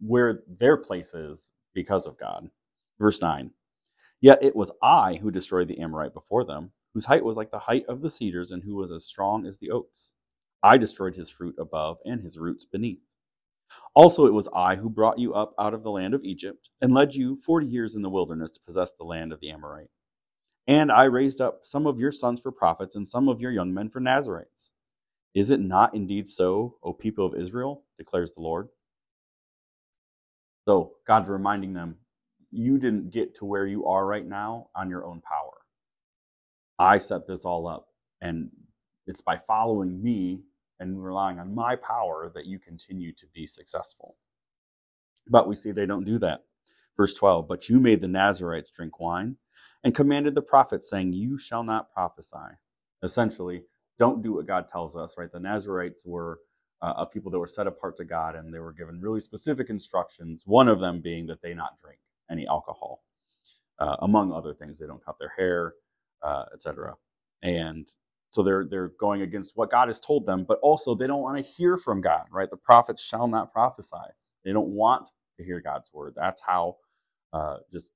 where 0.00 0.42
their 0.58 0.76
place 0.76 1.14
is 1.14 1.50
because 1.74 2.06
of 2.06 2.18
God. 2.18 2.50
Verse 2.98 3.20
9 3.22 3.50
Yet 4.20 4.42
it 4.42 4.56
was 4.56 4.72
I 4.82 5.14
who 5.14 5.30
destroyed 5.30 5.68
the 5.68 5.78
Amorite 5.78 6.14
before 6.14 6.44
them, 6.44 6.72
whose 6.92 7.04
height 7.04 7.24
was 7.24 7.36
like 7.36 7.50
the 7.50 7.58
height 7.58 7.84
of 7.88 8.00
the 8.00 8.10
cedars 8.10 8.50
and 8.50 8.62
who 8.62 8.74
was 8.74 8.90
as 8.90 9.04
strong 9.06 9.46
as 9.46 9.58
the 9.58 9.70
oaks. 9.70 10.12
I 10.62 10.78
destroyed 10.78 11.16
his 11.16 11.30
fruit 11.30 11.56
above 11.58 11.98
and 12.04 12.22
his 12.22 12.38
roots 12.38 12.64
beneath. 12.66 13.00
Also, 13.94 14.26
it 14.26 14.32
was 14.34 14.48
I 14.54 14.76
who 14.76 14.90
brought 14.90 15.18
you 15.18 15.34
up 15.34 15.54
out 15.58 15.74
of 15.74 15.82
the 15.82 15.90
land 15.90 16.14
of 16.14 16.24
Egypt 16.24 16.70
and 16.82 16.94
led 16.94 17.14
you 17.14 17.36
forty 17.44 17.66
years 17.66 17.94
in 17.96 18.02
the 18.02 18.10
wilderness 18.10 18.52
to 18.52 18.60
possess 18.66 18.92
the 18.94 19.04
land 19.04 19.32
of 19.32 19.40
the 19.40 19.50
Amorite. 19.50 19.90
And 20.68 20.92
I 20.92 21.04
raised 21.04 21.40
up 21.40 21.60
some 21.64 21.86
of 21.86 21.98
your 22.00 22.12
sons 22.12 22.40
for 22.40 22.52
prophets 22.52 22.96
and 22.96 23.08
some 23.08 23.28
of 23.28 23.40
your 23.40 23.52
young 23.52 23.74
men 23.74 23.90
for 23.90 24.00
Nazirites. 24.00 24.70
Is 25.34 25.50
it 25.50 25.60
not 25.60 25.94
indeed 25.94 26.28
so, 26.28 26.76
O 26.82 26.92
people 26.92 27.26
of 27.26 27.34
Israel? 27.34 27.84
declares 27.98 28.32
the 28.32 28.42
Lord. 28.42 28.68
So 30.66 30.94
God's 31.06 31.28
reminding 31.28 31.74
them, 31.74 31.96
you 32.50 32.78
didn't 32.78 33.10
get 33.12 33.36
to 33.36 33.46
where 33.46 33.66
you 33.66 33.86
are 33.86 34.06
right 34.06 34.26
now 34.26 34.68
on 34.76 34.90
your 34.90 35.04
own 35.06 35.20
power. 35.22 35.54
I 36.78 36.98
set 36.98 37.26
this 37.26 37.44
all 37.44 37.68
up, 37.68 37.88
and 38.22 38.50
it's 39.06 39.22
by 39.22 39.40
following 39.48 40.02
me 40.02 40.42
and 40.80 41.02
relying 41.02 41.38
on 41.38 41.54
my 41.54 41.76
power 41.76 42.30
that 42.34 42.46
you 42.46 42.58
continue 42.58 43.12
to 43.14 43.26
be 43.34 43.46
successful. 43.46 44.16
But 45.28 45.48
we 45.48 45.56
see 45.56 45.72
they 45.72 45.86
don't 45.86 46.04
do 46.04 46.18
that. 46.20 46.44
Verse 46.96 47.14
12, 47.14 47.48
but 47.48 47.68
you 47.68 47.80
made 47.80 48.00
the 48.02 48.08
Nazirites 48.08 48.72
drink 48.72 49.00
wine 49.00 49.36
and 49.84 49.94
commanded 49.94 50.34
the 50.34 50.42
prophets, 50.42 50.90
saying, 50.90 51.12
You 51.14 51.38
shall 51.38 51.64
not 51.64 51.92
prophesy. 51.92 52.56
Essentially, 53.02 53.62
don't 53.98 54.22
do 54.22 54.34
what 54.34 54.46
God 54.46 54.68
tells 54.68 54.96
us, 54.96 55.16
right? 55.18 55.32
The 55.32 55.40
Nazirites 55.40 56.06
were 56.06 56.40
uh, 56.82 56.94
a 56.98 57.06
people 57.06 57.30
that 57.32 57.38
were 57.40 57.46
set 57.48 57.66
apart 57.68 57.96
to 57.98 58.04
God 58.04 58.36
and 58.36 58.54
they 58.54 58.60
were 58.60 58.72
given 58.74 59.00
really 59.00 59.20
specific 59.20 59.70
instructions, 59.70 60.44
one 60.46 60.68
of 60.68 60.80
them 60.80 61.00
being 61.00 61.26
that 61.28 61.42
they 61.42 61.54
not 61.54 61.80
drink 61.82 62.00
any 62.30 62.46
alcohol. 62.48 63.00
uh, 63.80 63.96
among 64.02 64.32
other 64.32 64.54
things. 64.54 64.80
They 64.80 64.88
don't 64.88 65.04
cut 65.04 65.18
their 65.20 65.34
hair, 65.38 65.74
uh, 66.22 66.46
etc. 66.54 66.96
And 67.42 67.88
so 68.30 68.42
they're 68.42 68.66
they're 68.70 68.92
going 69.00 69.22
against 69.22 69.56
what 69.56 69.70
God 69.70 69.88
has 69.88 70.00
told 70.00 70.26
them, 70.26 70.44
but 70.48 70.58
also 70.62 70.94
they 70.94 71.06
don't 71.06 71.22
want 71.22 71.38
to 71.38 71.52
hear 71.52 71.78
from 71.78 72.00
God, 72.00 72.24
right? 72.32 72.50
The 72.50 72.56
prophets 72.56 73.02
shall 73.02 73.28
not 73.28 73.52
prophesy. 73.52 73.96
They 74.44 74.52
don't 74.52 74.68
want 74.70 75.10
to 75.38 75.44
hear 75.44 75.60
God's 75.60 75.90
word. 75.92 76.14
That's 76.16 76.40
how 76.40 76.76
uh, 77.32 77.58
just 77.72 77.90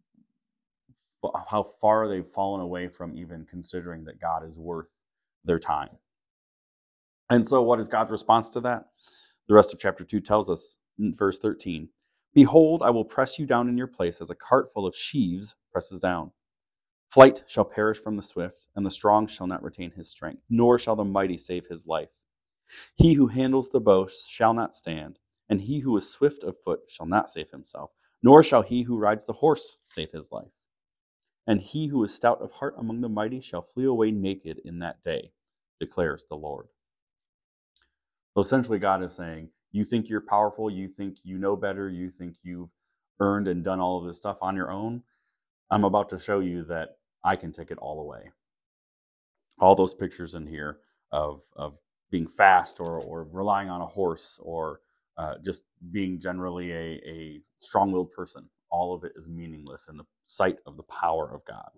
how 1.48 1.72
far 1.80 2.08
they've 2.08 2.26
fallen 2.34 2.60
away 2.60 2.88
from 2.88 3.16
even 3.16 3.46
considering 3.50 4.04
that 4.04 4.20
God 4.20 4.48
is 4.48 4.58
worth 4.58 4.88
their 5.44 5.58
time. 5.60 5.90
And 7.30 7.46
so, 7.46 7.62
what 7.62 7.80
is 7.80 7.88
God's 7.88 8.10
response 8.10 8.50
to 8.50 8.60
that? 8.62 8.86
The 9.48 9.54
rest 9.54 9.74
of 9.74 9.80
chapter 9.80 10.04
2 10.04 10.20
tells 10.20 10.50
us 10.50 10.76
in 10.98 11.14
verse 11.16 11.38
13 11.38 11.88
Behold, 12.34 12.82
I 12.82 12.90
will 12.90 13.04
press 13.04 13.38
you 13.38 13.46
down 13.46 13.68
in 13.68 13.76
your 13.78 13.86
place 13.86 14.20
as 14.20 14.30
a 14.30 14.34
cart 14.34 14.68
full 14.74 14.86
of 14.86 14.96
sheaves 14.96 15.54
presses 15.72 16.00
down. 16.00 16.30
Flight 17.12 17.42
shall 17.46 17.66
perish 17.66 17.98
from 17.98 18.16
the 18.16 18.22
swift, 18.22 18.64
and 18.74 18.86
the 18.86 18.90
strong 18.90 19.26
shall 19.26 19.46
not 19.46 19.62
retain 19.62 19.90
his 19.90 20.08
strength, 20.08 20.42
nor 20.48 20.78
shall 20.78 20.96
the 20.96 21.04
mighty 21.04 21.36
save 21.36 21.66
his 21.66 21.86
life. 21.86 22.08
He 22.94 23.12
who 23.12 23.26
handles 23.26 23.68
the 23.68 23.80
bow 23.80 24.06
shall 24.08 24.54
not 24.54 24.74
stand, 24.74 25.18
and 25.50 25.60
he 25.60 25.80
who 25.80 25.94
is 25.98 26.08
swift 26.08 26.42
of 26.42 26.56
foot 26.64 26.80
shall 26.88 27.04
not 27.04 27.28
save 27.28 27.50
himself, 27.50 27.90
nor 28.22 28.42
shall 28.42 28.62
he 28.62 28.82
who 28.82 28.96
rides 28.96 29.26
the 29.26 29.34
horse 29.34 29.76
save 29.84 30.10
his 30.10 30.32
life. 30.32 30.52
And 31.46 31.60
he 31.60 31.86
who 31.86 32.02
is 32.02 32.14
stout 32.14 32.40
of 32.40 32.50
heart 32.50 32.76
among 32.78 33.02
the 33.02 33.10
mighty 33.10 33.42
shall 33.42 33.60
flee 33.60 33.84
away 33.84 34.10
naked 34.10 34.62
in 34.64 34.78
that 34.78 35.04
day, 35.04 35.32
declares 35.80 36.24
the 36.30 36.36
Lord. 36.36 36.68
So 38.32 38.40
essentially, 38.40 38.78
God 38.78 39.02
is 39.02 39.12
saying, 39.12 39.50
You 39.70 39.84
think 39.84 40.08
you're 40.08 40.22
powerful, 40.22 40.70
you 40.70 40.88
think 40.88 41.18
you 41.24 41.36
know 41.36 41.56
better, 41.56 41.90
you 41.90 42.10
think 42.10 42.36
you've 42.42 42.70
earned 43.20 43.48
and 43.48 43.62
done 43.62 43.80
all 43.80 44.00
of 44.00 44.06
this 44.06 44.16
stuff 44.16 44.38
on 44.40 44.56
your 44.56 44.70
own. 44.70 45.02
I'm 45.70 45.84
about 45.84 46.08
to 46.10 46.18
show 46.18 46.40
you 46.40 46.64
that 46.64 46.96
I 47.24 47.36
can 47.36 47.52
take 47.52 47.70
it 47.70 47.78
all 47.78 48.00
away. 48.00 48.30
All 49.60 49.74
those 49.74 49.94
pictures 49.94 50.34
in 50.34 50.46
here 50.46 50.78
of, 51.12 51.42
of 51.56 51.76
being 52.10 52.26
fast 52.26 52.80
or, 52.80 53.00
or 53.00 53.26
relying 53.32 53.68
on 53.70 53.80
a 53.80 53.86
horse 53.86 54.38
or 54.42 54.80
uh, 55.18 55.34
just 55.44 55.64
being 55.92 56.20
generally 56.20 56.72
a, 56.72 57.00
a 57.06 57.40
strong 57.60 57.92
willed 57.92 58.12
person, 58.12 58.48
all 58.70 58.94
of 58.94 59.04
it 59.04 59.12
is 59.16 59.28
meaningless 59.28 59.86
in 59.88 59.96
the 59.96 60.04
sight 60.26 60.56
of 60.66 60.76
the 60.76 60.82
power 60.84 61.32
of 61.32 61.44
God. 61.44 61.70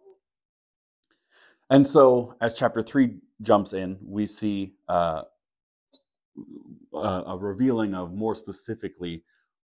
And 1.70 1.86
so, 1.86 2.34
as 2.40 2.54
chapter 2.54 2.82
3 2.82 3.16
jumps 3.42 3.72
in, 3.72 3.98
we 4.04 4.26
see 4.26 4.74
uh, 4.88 5.22
a, 6.94 6.98
a 6.98 7.36
revealing 7.36 7.94
of 7.94 8.12
more 8.12 8.34
specifically 8.34 9.24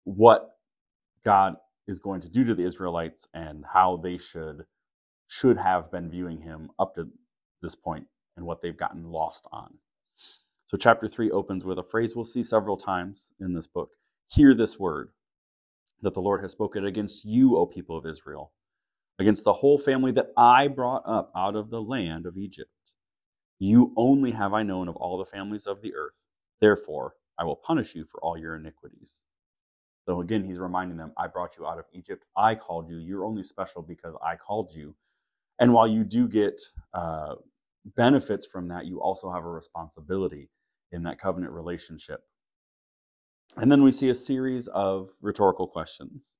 what 0.04 0.58
God 1.24 1.56
is 1.88 2.00
going 2.00 2.22
to 2.22 2.30
do 2.30 2.44
to 2.44 2.56
the 2.56 2.66
Israelites 2.66 3.28
and 3.34 3.64
how 3.72 3.98
they 3.98 4.18
should 4.18 4.66
should 5.28 5.58
have 5.58 5.92
been 5.92 6.10
viewing 6.10 6.40
him 6.42 6.70
up 6.80 6.96
to 6.96 7.08
this 7.62 7.76
point 7.76 8.08
and 8.38 8.46
what 8.46 8.62
they've 8.62 8.78
gotten 8.78 9.12
lost 9.12 9.48
on. 9.52 9.74
So 10.68 10.78
chapter 10.78 11.08
3 11.08 11.32
opens 11.32 11.64
with 11.64 11.80
a 11.80 11.84
phrase 11.84 12.16
we'll 12.16 12.26
see 12.26 12.44
several 12.44 12.78
times 12.78 13.28
in 13.40 13.54
this 13.54 13.68
book. 13.68 13.92
Hear 14.28 14.56
this 14.56 14.80
word 14.80 15.10
that 16.02 16.14
the 16.14 16.22
Lord 16.22 16.42
has 16.42 16.52
spoken 16.52 16.86
against 16.86 17.26
you, 17.26 17.58
O 17.58 17.66
people 17.66 17.98
of 17.98 18.06
Israel, 18.06 18.52
against 19.20 19.44
the 19.44 19.54
whole 19.54 19.78
family 19.78 20.12
that 20.14 20.32
I 20.38 20.68
brought 20.68 21.04
up 21.06 21.32
out 21.36 21.56
of 21.56 21.70
the 21.70 21.82
land 21.82 22.26
of 22.26 22.38
Egypt. 22.38 22.72
You 23.60 23.94
only 23.96 24.32
have 24.32 24.54
I 24.54 24.64
known 24.64 24.88
of 24.88 24.96
all 24.98 25.18
the 25.18 25.26
families 25.26 25.66
of 25.68 25.82
the 25.82 25.94
earth. 25.96 26.14
Therefore, 26.62 27.14
I 27.40 27.44
will 27.44 27.56
punish 27.56 27.96
you 27.96 28.06
for 28.06 28.20
all 28.22 28.38
your 28.38 28.56
iniquities. 28.56 29.20
So 30.06 30.22
again, 30.22 30.44
he's 30.44 30.60
reminding 30.60 30.98
them, 30.98 31.14
I 31.18 31.28
brought 31.28 31.58
you 31.58 31.66
out 31.66 31.80
of 31.80 31.86
Egypt. 31.94 32.26
I 32.38 32.56
called 32.56 32.90
you. 32.90 32.98
You're 32.98 33.26
only 33.26 33.44
special 33.44 33.82
because 33.82 34.14
I 34.24 34.36
called 34.36 34.72
you. 34.74 34.96
And 35.60 35.74
while 35.74 35.88
you 35.88 36.04
do 36.04 36.28
get 36.28 36.62
uh, 36.94 37.36
benefits 37.96 38.46
from 38.46 38.68
that, 38.70 38.86
you 38.86 39.02
also 39.02 39.32
have 39.32 39.46
a 39.46 39.50
responsibility 39.50 40.50
in 40.92 41.04
that 41.04 41.20
covenant 41.20 41.54
relationship. 41.54 42.22
And 43.58 43.72
then 43.72 43.84
we 43.84 43.92
see 43.92 44.10
a 44.10 44.16
series 44.16 44.68
of 44.68 45.10
rhetorical 45.22 45.68
questions. 45.68 46.34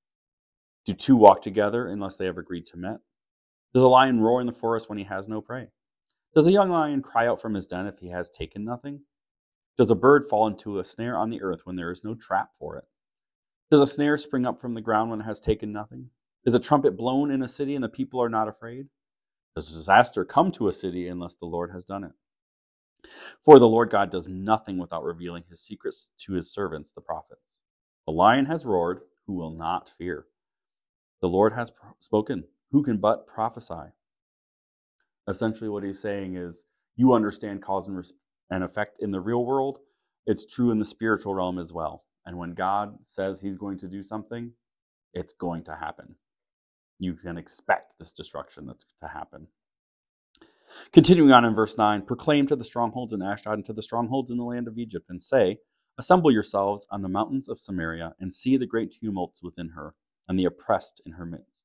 Do 0.86 0.94
two 0.94 1.16
walk 1.16 1.42
together 1.42 1.88
unless 1.88 2.18
they 2.18 2.26
have 2.26 2.38
agreed 2.38 2.66
to 2.68 2.78
meet? 2.78 2.98
Does 3.74 3.84
a 3.84 3.88
lion 3.88 4.22
roar 4.22 4.42
in 4.42 4.48
the 4.48 4.54
forest 4.54 4.90
when 4.90 4.98
he 4.98 5.04
has 5.06 5.28
no 5.28 5.42
prey? 5.42 5.68
Does 6.34 6.48
a 6.48 6.52
young 6.52 6.70
lion 6.70 7.02
cry 7.02 7.28
out 7.28 7.42
from 7.42 7.54
his 7.54 7.68
den 7.68 7.88
if 7.88 7.98
he 8.00 8.10
has 8.10 8.30
taken 8.30 8.66
nothing? 8.66 9.02
Does 9.78 9.92
a 9.92 9.96
bird 9.96 10.30
fall 10.30 10.48
into 10.48 10.80
a 10.80 10.86
snare 10.86 11.18
on 11.18 11.30
the 11.30 11.42
earth 11.42 11.62
when 11.64 11.76
there 11.76 11.92
is 11.92 12.04
no 12.04 12.16
trap 12.16 12.50
for 12.60 12.78
it? 12.78 12.86
Does 13.72 13.82
a 13.82 13.88
snare 13.88 14.18
spring 14.18 14.46
up 14.46 14.62
from 14.62 14.74
the 14.74 14.82
ground 14.82 15.10
when 15.10 15.22
it 15.22 15.26
has 15.26 15.40
taken 15.40 15.72
nothing? 15.72 16.10
Is 16.46 16.54
a 16.54 16.60
trumpet 16.60 16.96
blown 16.96 17.32
in 17.32 17.44
a 17.44 17.48
city 17.48 17.76
and 17.76 17.84
the 17.84 17.90
people 17.90 18.22
are 18.22 18.30
not 18.30 18.48
afraid? 18.48 18.88
Does 19.56 19.72
disaster 19.72 20.26
come 20.26 20.52
to 20.54 20.68
a 20.68 20.74
city 20.74 21.08
unless 21.08 21.36
the 21.36 21.46
Lord 21.46 21.72
has 21.72 21.86
done 21.86 22.04
it? 22.04 22.12
For 23.46 23.58
the 23.58 23.68
Lord 23.68 23.90
God 23.90 24.12
does 24.12 24.28
nothing 24.28 24.78
without 24.78 25.06
revealing 25.06 25.44
his 25.50 25.62
secrets 25.62 26.10
to 26.26 26.34
his 26.34 26.52
servants, 26.52 26.92
the 26.92 27.02
prophets. 27.02 27.60
The 28.06 28.12
lion 28.12 28.46
has 28.48 28.66
roared, 28.66 29.02
who 29.26 29.34
will 29.34 29.52
not 29.52 29.92
fear? 29.98 30.26
The 31.22 31.30
Lord 31.30 31.54
has 31.54 31.72
spoken, 32.02 32.44
who 32.72 32.84
can 32.84 32.98
but 32.98 33.28
prophesy? 33.28 33.92
Essentially, 35.30 35.70
what 35.70 35.84
he's 35.84 36.00
saying 36.00 36.36
is, 36.36 36.66
you 36.98 37.14
understand 37.14 37.62
cause 37.62 37.88
and 37.88 38.06
and 38.52 38.64
effect 38.64 38.98
in 39.02 39.12
the 39.12 39.22
real 39.22 39.46
world, 39.46 39.80
it's 40.28 40.46
true 40.46 40.72
in 40.72 40.80
the 40.80 40.86
spiritual 40.86 41.34
realm 41.34 41.60
as 41.60 41.72
well. 41.72 42.06
And 42.26 42.38
when 42.38 42.54
God 42.54 42.98
says 43.04 43.40
he's 43.40 43.58
going 43.58 43.80
to 43.80 43.88
do 43.88 44.04
something, 44.04 44.52
it's 45.14 45.34
going 45.34 45.64
to 45.64 45.76
happen. 45.76 46.16
You 47.00 47.16
can 47.16 47.38
expect 47.38 47.94
this 48.00 48.14
destruction 48.14 48.66
that's 48.68 48.86
to 49.02 49.08
happen. 49.10 49.48
Continuing 50.94 51.32
on 51.32 51.46
in 51.46 51.56
verse 51.56 51.78
9 51.78 52.04
Proclaim 52.04 52.48
to 52.48 52.56
the 52.56 52.64
strongholds 52.64 53.14
in 53.14 53.22
Ashdod 53.22 53.56
and 53.56 53.66
to 53.66 53.74
the 53.74 53.84
strongholds 53.84 54.32
in 54.32 54.38
the 54.38 54.44
land 54.44 54.68
of 54.68 54.78
Egypt, 54.78 55.08
and 55.10 55.22
say, 55.22 55.58
Assemble 55.98 56.32
yourselves 56.32 56.86
on 56.92 57.02
the 57.02 57.10
mountains 57.10 57.50
of 57.50 57.60
Samaria, 57.60 58.14
and 58.20 58.34
see 58.34 58.58
the 58.58 58.66
great 58.68 58.94
tumults 59.00 59.44
within 59.44 59.70
her, 59.70 59.94
and 60.28 60.40
the 60.40 60.46
oppressed 60.46 61.02
in 61.06 61.14
her 61.14 61.26
midst. 61.26 61.62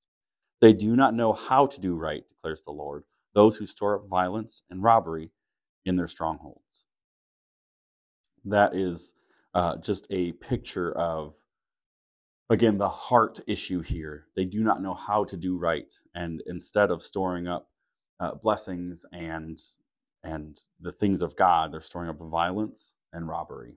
They 0.60 0.72
do 0.72 0.96
not 0.96 1.14
know 1.14 1.32
how 1.32 1.66
to 1.66 1.80
do 1.80 1.94
right, 1.96 2.28
declares 2.28 2.62
the 2.62 2.72
Lord, 2.72 3.04
those 3.34 3.56
who 3.56 3.66
store 3.66 3.96
up 3.96 4.08
violence 4.08 4.62
and 4.70 4.82
robbery 4.82 5.30
in 5.86 5.96
their 5.96 6.08
strongholds. 6.08 6.84
That 8.44 8.74
is 8.74 9.14
uh, 9.54 9.76
just 9.78 10.06
a 10.10 10.32
picture 10.32 10.92
of, 10.92 11.34
again, 12.50 12.76
the 12.76 12.88
heart 12.88 13.40
issue 13.46 13.80
here. 13.80 14.26
They 14.36 14.44
do 14.44 14.62
not 14.62 14.82
know 14.82 14.94
how 14.94 15.24
to 15.24 15.36
do 15.36 15.56
right, 15.56 15.92
and 16.14 16.42
instead 16.46 16.90
of 16.90 17.02
storing 17.02 17.48
up 17.48 17.68
uh, 18.20 18.34
blessings 18.34 19.06
and 19.12 19.58
and 20.22 20.60
the 20.80 20.92
things 20.92 21.22
of 21.22 21.36
God, 21.36 21.72
they're 21.72 21.80
storing 21.80 22.10
up 22.10 22.18
violence 22.18 22.92
and 23.14 23.26
robbery. 23.26 23.76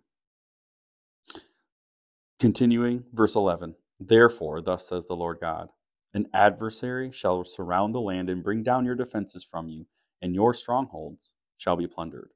Continuing, 2.41 3.03
verse 3.13 3.35
11. 3.35 3.75
Therefore, 4.01 4.61
thus 4.61 4.89
says 4.89 5.05
the 5.05 5.15
Lord 5.15 5.37
God, 5.39 5.69
an 6.13 6.27
adversary 6.33 7.11
shall 7.13 7.45
surround 7.45 7.95
the 7.95 8.01
land 8.01 8.29
and 8.29 8.43
bring 8.43 8.61
down 8.61 8.83
your 8.83 8.95
defenses 8.95 9.45
from 9.49 9.69
you, 9.69 9.85
and 10.21 10.35
your 10.35 10.53
strongholds 10.53 11.31
shall 11.57 11.77
be 11.77 11.87
plundered. 11.87 12.31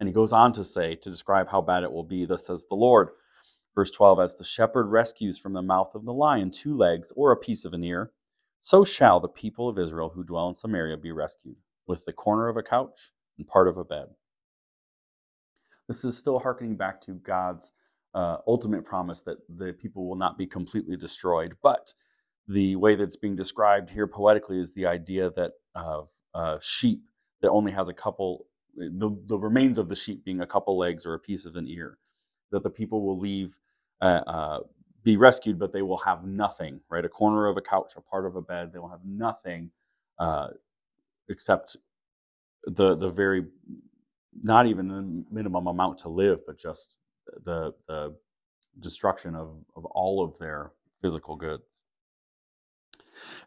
And 0.00 0.08
he 0.08 0.14
goes 0.14 0.32
on 0.32 0.52
to 0.54 0.64
say, 0.64 0.94
to 0.96 1.10
describe 1.10 1.48
how 1.50 1.60
bad 1.60 1.82
it 1.82 1.92
will 1.92 2.04
be, 2.04 2.24
thus 2.24 2.46
says 2.46 2.64
the 2.70 2.76
Lord. 2.76 3.10
Verse 3.76 3.92
12 3.92 4.20
As 4.20 4.36
the 4.36 4.44
shepherd 4.44 4.86
rescues 4.88 5.38
from 5.38 5.54
the 5.54 5.62
mouth 5.62 5.94
of 5.94 6.04
the 6.04 6.14
lion 6.14 6.50
two 6.50 6.76
legs 6.76 7.12
or 7.16 7.32
a 7.32 7.36
piece 7.36 7.64
of 7.66 7.74
an 7.74 7.84
ear, 7.84 8.12
so 8.62 8.84
shall 8.84 9.20
the 9.20 9.28
people 9.28 9.68
of 9.68 9.78
Israel 9.78 10.10
who 10.10 10.24
dwell 10.24 10.48
in 10.48 10.54
Samaria 10.56 10.98
be 10.98 11.12
rescued, 11.12 11.56
with 11.86 12.04
the 12.06 12.14
corner 12.14 12.48
of 12.48 12.58
a 12.58 12.64
couch 12.64 13.12
and 13.38 13.46
part 13.46 13.68
of 13.68 13.78
a 13.78 13.84
bed. 13.84 14.08
This 15.88 16.04
is 16.04 16.18
still 16.18 16.40
harkening 16.40 16.76
back 16.76 17.02
to 17.02 17.14
God's 17.14 17.72
uh, 18.14 18.38
ultimate 18.48 18.84
promise 18.84 19.22
that 19.22 19.38
the 19.58 19.74
people 19.74 20.08
will 20.08 20.16
not 20.16 20.38
be 20.38 20.46
completely 20.46 20.96
destroyed. 20.96 21.56
But 21.62 21.92
the 22.48 22.76
way 22.76 22.96
that's 22.96 23.16
being 23.16 23.36
described 23.36 23.90
here 23.90 24.08
poetically 24.08 24.58
is 24.58 24.72
the 24.72 24.86
idea 24.86 25.30
that 25.36 25.52
uh, 26.34 26.58
sheep 26.60 27.02
that 27.42 27.50
only 27.50 27.72
has 27.72 27.88
a 27.88 27.94
couple, 27.94 28.46
the, 28.76 29.16
the 29.26 29.38
remains 29.38 29.78
of 29.78 29.88
the 29.88 29.96
sheep 29.96 30.24
being 30.24 30.40
a 30.40 30.46
couple 30.46 30.78
legs 30.78 31.06
or 31.06 31.14
a 31.14 31.18
piece 31.20 31.44
of 31.44 31.56
an 31.56 31.68
ear, 31.68 31.98
that 32.52 32.62
the 32.62 32.70
people 32.70 33.04
will 33.06 33.18
leave, 33.18 33.54
uh, 34.02 34.04
uh, 34.26 34.60
be 35.04 35.16
rescued, 35.16 35.58
but 35.58 35.72
they 35.72 35.82
will 35.82 35.98
have 35.98 36.24
nothing, 36.24 36.80
right? 36.90 37.04
A 37.04 37.08
corner 37.08 37.46
of 37.46 37.56
a 37.56 37.62
couch, 37.62 37.94
a 37.96 38.00
part 38.00 38.26
of 38.26 38.36
a 38.36 38.42
bed, 38.42 38.72
they 38.72 38.78
will 38.78 38.90
have 38.90 39.04
nothing 39.04 39.70
uh, 40.18 40.48
except 41.28 41.76
the 42.66 42.96
the 42.96 43.10
very, 43.10 43.44
not 44.42 44.66
even 44.66 44.88
the 44.88 45.24
minimum 45.32 45.66
amount 45.68 45.98
to 46.00 46.08
live, 46.10 46.40
but 46.46 46.58
just 46.58 46.98
the 47.44 47.72
the 47.88 48.14
destruction 48.80 49.34
of, 49.36 49.50
of 49.76 49.84
all 49.86 50.24
of 50.24 50.38
their 50.38 50.72
physical 51.02 51.36
goods. 51.36 51.64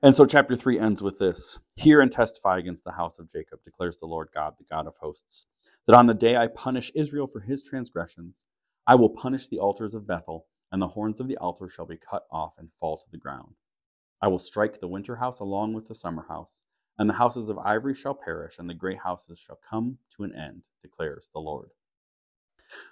And 0.01 0.15
so 0.15 0.25
chapter 0.25 0.55
3 0.55 0.79
ends 0.79 1.03
with 1.03 1.19
this 1.19 1.59
Hear 1.75 2.01
and 2.01 2.11
testify 2.11 2.59
against 2.59 2.83
the 2.85 2.91
house 2.91 3.19
of 3.19 3.31
Jacob, 3.31 3.59
declares 3.65 3.97
the 3.97 4.05
Lord 4.07 4.29
God, 4.33 4.53
the 4.57 4.65
God 4.69 4.87
of 4.87 4.95
hosts, 4.99 5.47
that 5.87 5.95
on 5.97 6.07
the 6.07 6.13
day 6.13 6.37
I 6.37 6.47
punish 6.47 6.91
Israel 6.95 7.27
for 7.27 7.41
his 7.41 7.63
transgressions, 7.63 8.45
I 8.89 8.95
will 8.95 9.09
punish 9.09 9.47
the 9.47 9.59
altars 9.59 9.93
of 9.93 10.07
Bethel, 10.07 10.47
and 10.71 10.81
the 10.81 10.87
horns 10.87 11.19
of 11.19 11.27
the 11.27 11.37
altar 11.37 11.69
shall 11.69 11.85
be 11.85 11.95
cut 11.95 12.25
off 12.31 12.53
and 12.57 12.69
fall 12.79 12.97
to 12.97 13.11
the 13.11 13.19
ground. 13.19 13.53
I 14.19 14.27
will 14.29 14.39
strike 14.39 14.81
the 14.81 14.87
winter 14.87 15.15
house 15.15 15.41
along 15.41 15.73
with 15.73 15.87
the 15.87 15.93
summer 15.93 16.25
house, 16.27 16.63
and 16.97 17.07
the 17.07 17.13
houses 17.13 17.49
of 17.49 17.59
ivory 17.59 17.93
shall 17.93 18.15
perish, 18.15 18.57
and 18.57 18.67
the 18.67 18.73
great 18.73 18.97
houses 18.97 19.37
shall 19.37 19.59
come 19.69 19.99
to 20.15 20.23
an 20.23 20.33
end, 20.35 20.63
declares 20.81 21.29
the 21.35 21.39
Lord. 21.39 21.69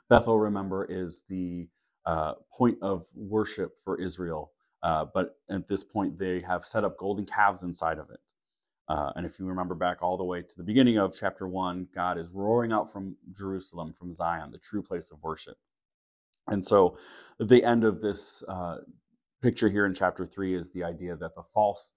Bethel, 0.08 0.38
remember, 0.38 0.86
is 0.86 1.24
the 1.30 1.68
uh, 2.06 2.36
point 2.56 2.78
of 2.84 3.08
worship 3.16 3.72
for 3.84 4.00
Israel, 4.00 4.52
uh, 4.84 5.06
but 5.12 5.40
at 5.50 5.68
this 5.68 5.84
point 5.84 6.20
they 6.20 6.42
have 6.42 6.64
set 6.64 6.84
up 6.84 7.00
golden 7.00 7.26
calves 7.26 7.64
inside 7.64 7.98
of 7.98 8.12
it. 8.12 8.20
Uh, 8.88 9.14
and 9.16 9.26
if 9.26 9.40
you 9.40 9.48
remember 9.48 9.74
back 9.74 10.04
all 10.04 10.16
the 10.16 10.24
way 10.24 10.44
to 10.44 10.58
the 10.58 10.64
beginning 10.64 11.00
of 11.00 11.16
chapter 11.20 11.48
one, 11.48 11.88
God 11.96 12.20
is 12.20 12.30
roaring 12.30 12.72
out 12.72 12.94
from 12.94 13.16
Jerusalem, 13.32 13.96
from 13.98 14.14
Zion, 14.14 14.52
the 14.52 14.60
true 14.60 14.84
place 14.84 15.10
of 15.10 15.24
worship. 15.24 15.58
And 16.48 16.66
so, 16.66 16.98
the 17.40 17.64
end 17.64 17.84
of 17.84 18.02
this 18.02 18.44
uh, 18.48 18.78
picture 19.42 19.70
here 19.70 19.86
in 19.86 19.94
chapter 19.94 20.26
three 20.26 20.56
is 20.56 20.72
the 20.72 20.84
idea 20.84 21.16
that 21.16 21.36
the 21.36 21.44
false 21.54 21.94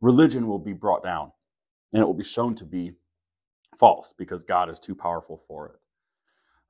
religion 0.00 0.46
will 0.46 0.58
be 0.58 0.72
brought 0.72 1.02
down 1.02 1.32
and 1.92 2.02
it 2.02 2.06
will 2.06 2.14
be 2.14 2.24
shown 2.24 2.54
to 2.56 2.64
be 2.64 2.92
false 3.78 4.14
because 4.16 4.44
God 4.44 4.70
is 4.70 4.78
too 4.78 4.94
powerful 4.94 5.42
for 5.48 5.68
it. 5.70 5.76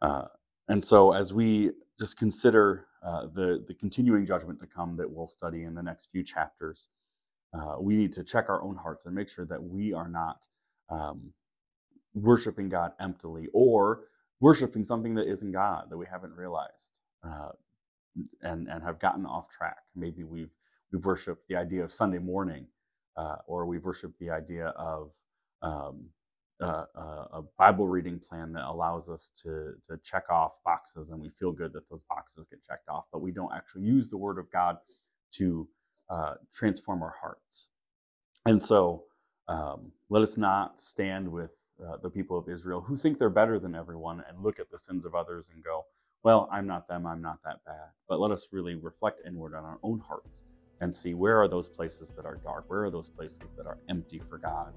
Uh, 0.03 0.25
and 0.69 0.83
so, 0.83 1.13
as 1.13 1.33
we 1.33 1.73
just 1.99 2.17
consider 2.17 2.87
uh, 3.05 3.27
the, 3.35 3.65
the 3.69 3.75
continuing 3.75 4.27
judgment 4.27 4.59
to 4.61 4.67
come 4.67 4.97
that 4.97 5.11
we'll 5.11 5.29
study 5.29 5.65
in 5.65 5.75
the 5.75 5.83
next 5.83 6.09
few 6.11 6.25
chapters, 6.25 6.89
uh, 7.53 7.77
we 7.79 7.97
need 7.97 8.13
to 8.13 8.25
check 8.25 8.49
our 8.49 8.63
own 8.63 8.77
hearts 8.77 9.07
and 9.07 9.15
make 9.15 9.29
sure 9.29 9.45
that 9.45 9.63
we 9.63 9.93
are 9.93 10.09
not 10.09 10.47
um, 10.91 11.33
worshiping 12.15 12.69
God 12.69 12.93
emptily 13.01 13.49
or 13.53 14.05
worshiping 14.41 14.85
something 14.85 15.15
that 15.15 15.31
isn't 15.31 15.53
God 15.53 15.87
that 15.91 15.99
we 15.99 16.07
haven't 16.11 16.35
realized 16.35 16.94
uh, 17.27 17.51
and 18.43 18.69
and 18.69 18.83
have 18.83 19.01
gotten 19.01 19.27
off 19.27 19.51
track. 19.51 19.79
Maybe 19.97 20.25
we've 20.25 20.51
we've 20.93 21.05
worshipped 21.05 21.49
the 21.49 21.57
idea 21.57 21.85
of 21.85 21.93
Sunday 21.93 22.19
morning, 22.19 22.67
uh, 23.17 23.37
or 23.47 23.67
we've 23.67 23.85
worshipped 23.85 24.19
the 24.21 24.31
idea 24.31 24.69
of 24.69 25.11
um, 25.63 26.07
uh, 26.63 26.85
a 27.35 27.43
Bible 27.59 27.89
reading 27.89 28.21
plan 28.21 28.53
that 28.53 28.65
allows 28.65 29.09
us 29.09 29.31
to 29.43 29.75
to 29.89 29.99
check 30.05 30.25
off 30.31 30.53
boxes, 30.65 31.11
and 31.11 31.21
we 31.21 31.31
feel 31.39 31.53
good 31.53 31.73
that 31.73 31.89
those 31.91 32.03
boxes 32.09 32.47
get 32.51 32.65
checked 32.65 32.89
off, 32.89 33.05
but 33.13 33.23
we 33.23 33.33
don't 33.33 33.53
actually 33.55 33.83
use 33.83 34.09
the 34.09 34.19
Word 34.19 34.39
of 34.39 34.51
God 34.53 34.79
to 35.35 35.69
uh, 36.11 36.35
transform 36.55 37.03
our 37.03 37.15
hearts. 37.21 37.69
And 38.47 38.61
so, 38.61 39.05
um, 39.49 39.93
let 40.11 40.23
us 40.23 40.37
not 40.37 40.81
stand 40.81 41.31
with 41.31 41.51
uh, 41.85 41.97
the 42.03 42.11
people 42.11 42.39
of 42.39 42.49
Israel 42.49 42.81
who 42.81 42.97
think 42.97 43.19
they're 43.19 43.31
better 43.31 43.59
than 43.59 43.75
everyone 43.75 44.23
and 44.29 44.43
look 44.43 44.61
at 44.61 44.71
the 44.71 44.79
sins 44.79 45.05
of 45.05 45.15
others 45.15 45.51
and 45.55 45.63
go, 45.65 45.85
"Well, 46.25 46.49
I'm 46.51 46.67
not 46.67 46.89
them. 46.89 47.07
I'm 47.07 47.23
not 47.23 47.39
that 47.45 47.65
bad." 47.67 47.91
But 48.09 48.21
let 48.21 48.33
us 48.33 48.49
really 48.53 48.77
reflect 48.77 49.21
inward 49.27 49.55
on 49.55 49.65
our 49.65 49.79
own 49.85 50.01
hearts 50.01 50.45
and 50.81 50.95
see 50.95 51.15
where 51.15 51.41
are 51.41 51.49
those 51.49 51.69
places 51.69 52.13
that 52.17 52.27
are 52.27 52.37
dark, 52.45 52.65
where 52.69 52.85
are 52.85 52.91
those 52.91 53.11
places 53.11 53.43
that 53.57 53.67
are 53.67 53.79
empty 53.89 54.21
for 54.21 54.39
God, 54.39 54.75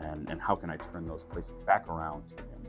and, 0.00 0.30
and 0.30 0.40
how 0.40 0.56
can 0.56 0.70
I 0.70 0.76
turn 0.76 1.06
those 1.06 1.24
places 1.24 1.54
back 1.66 1.88
around 1.88 2.28
to 2.28 2.36
Him. 2.36 2.59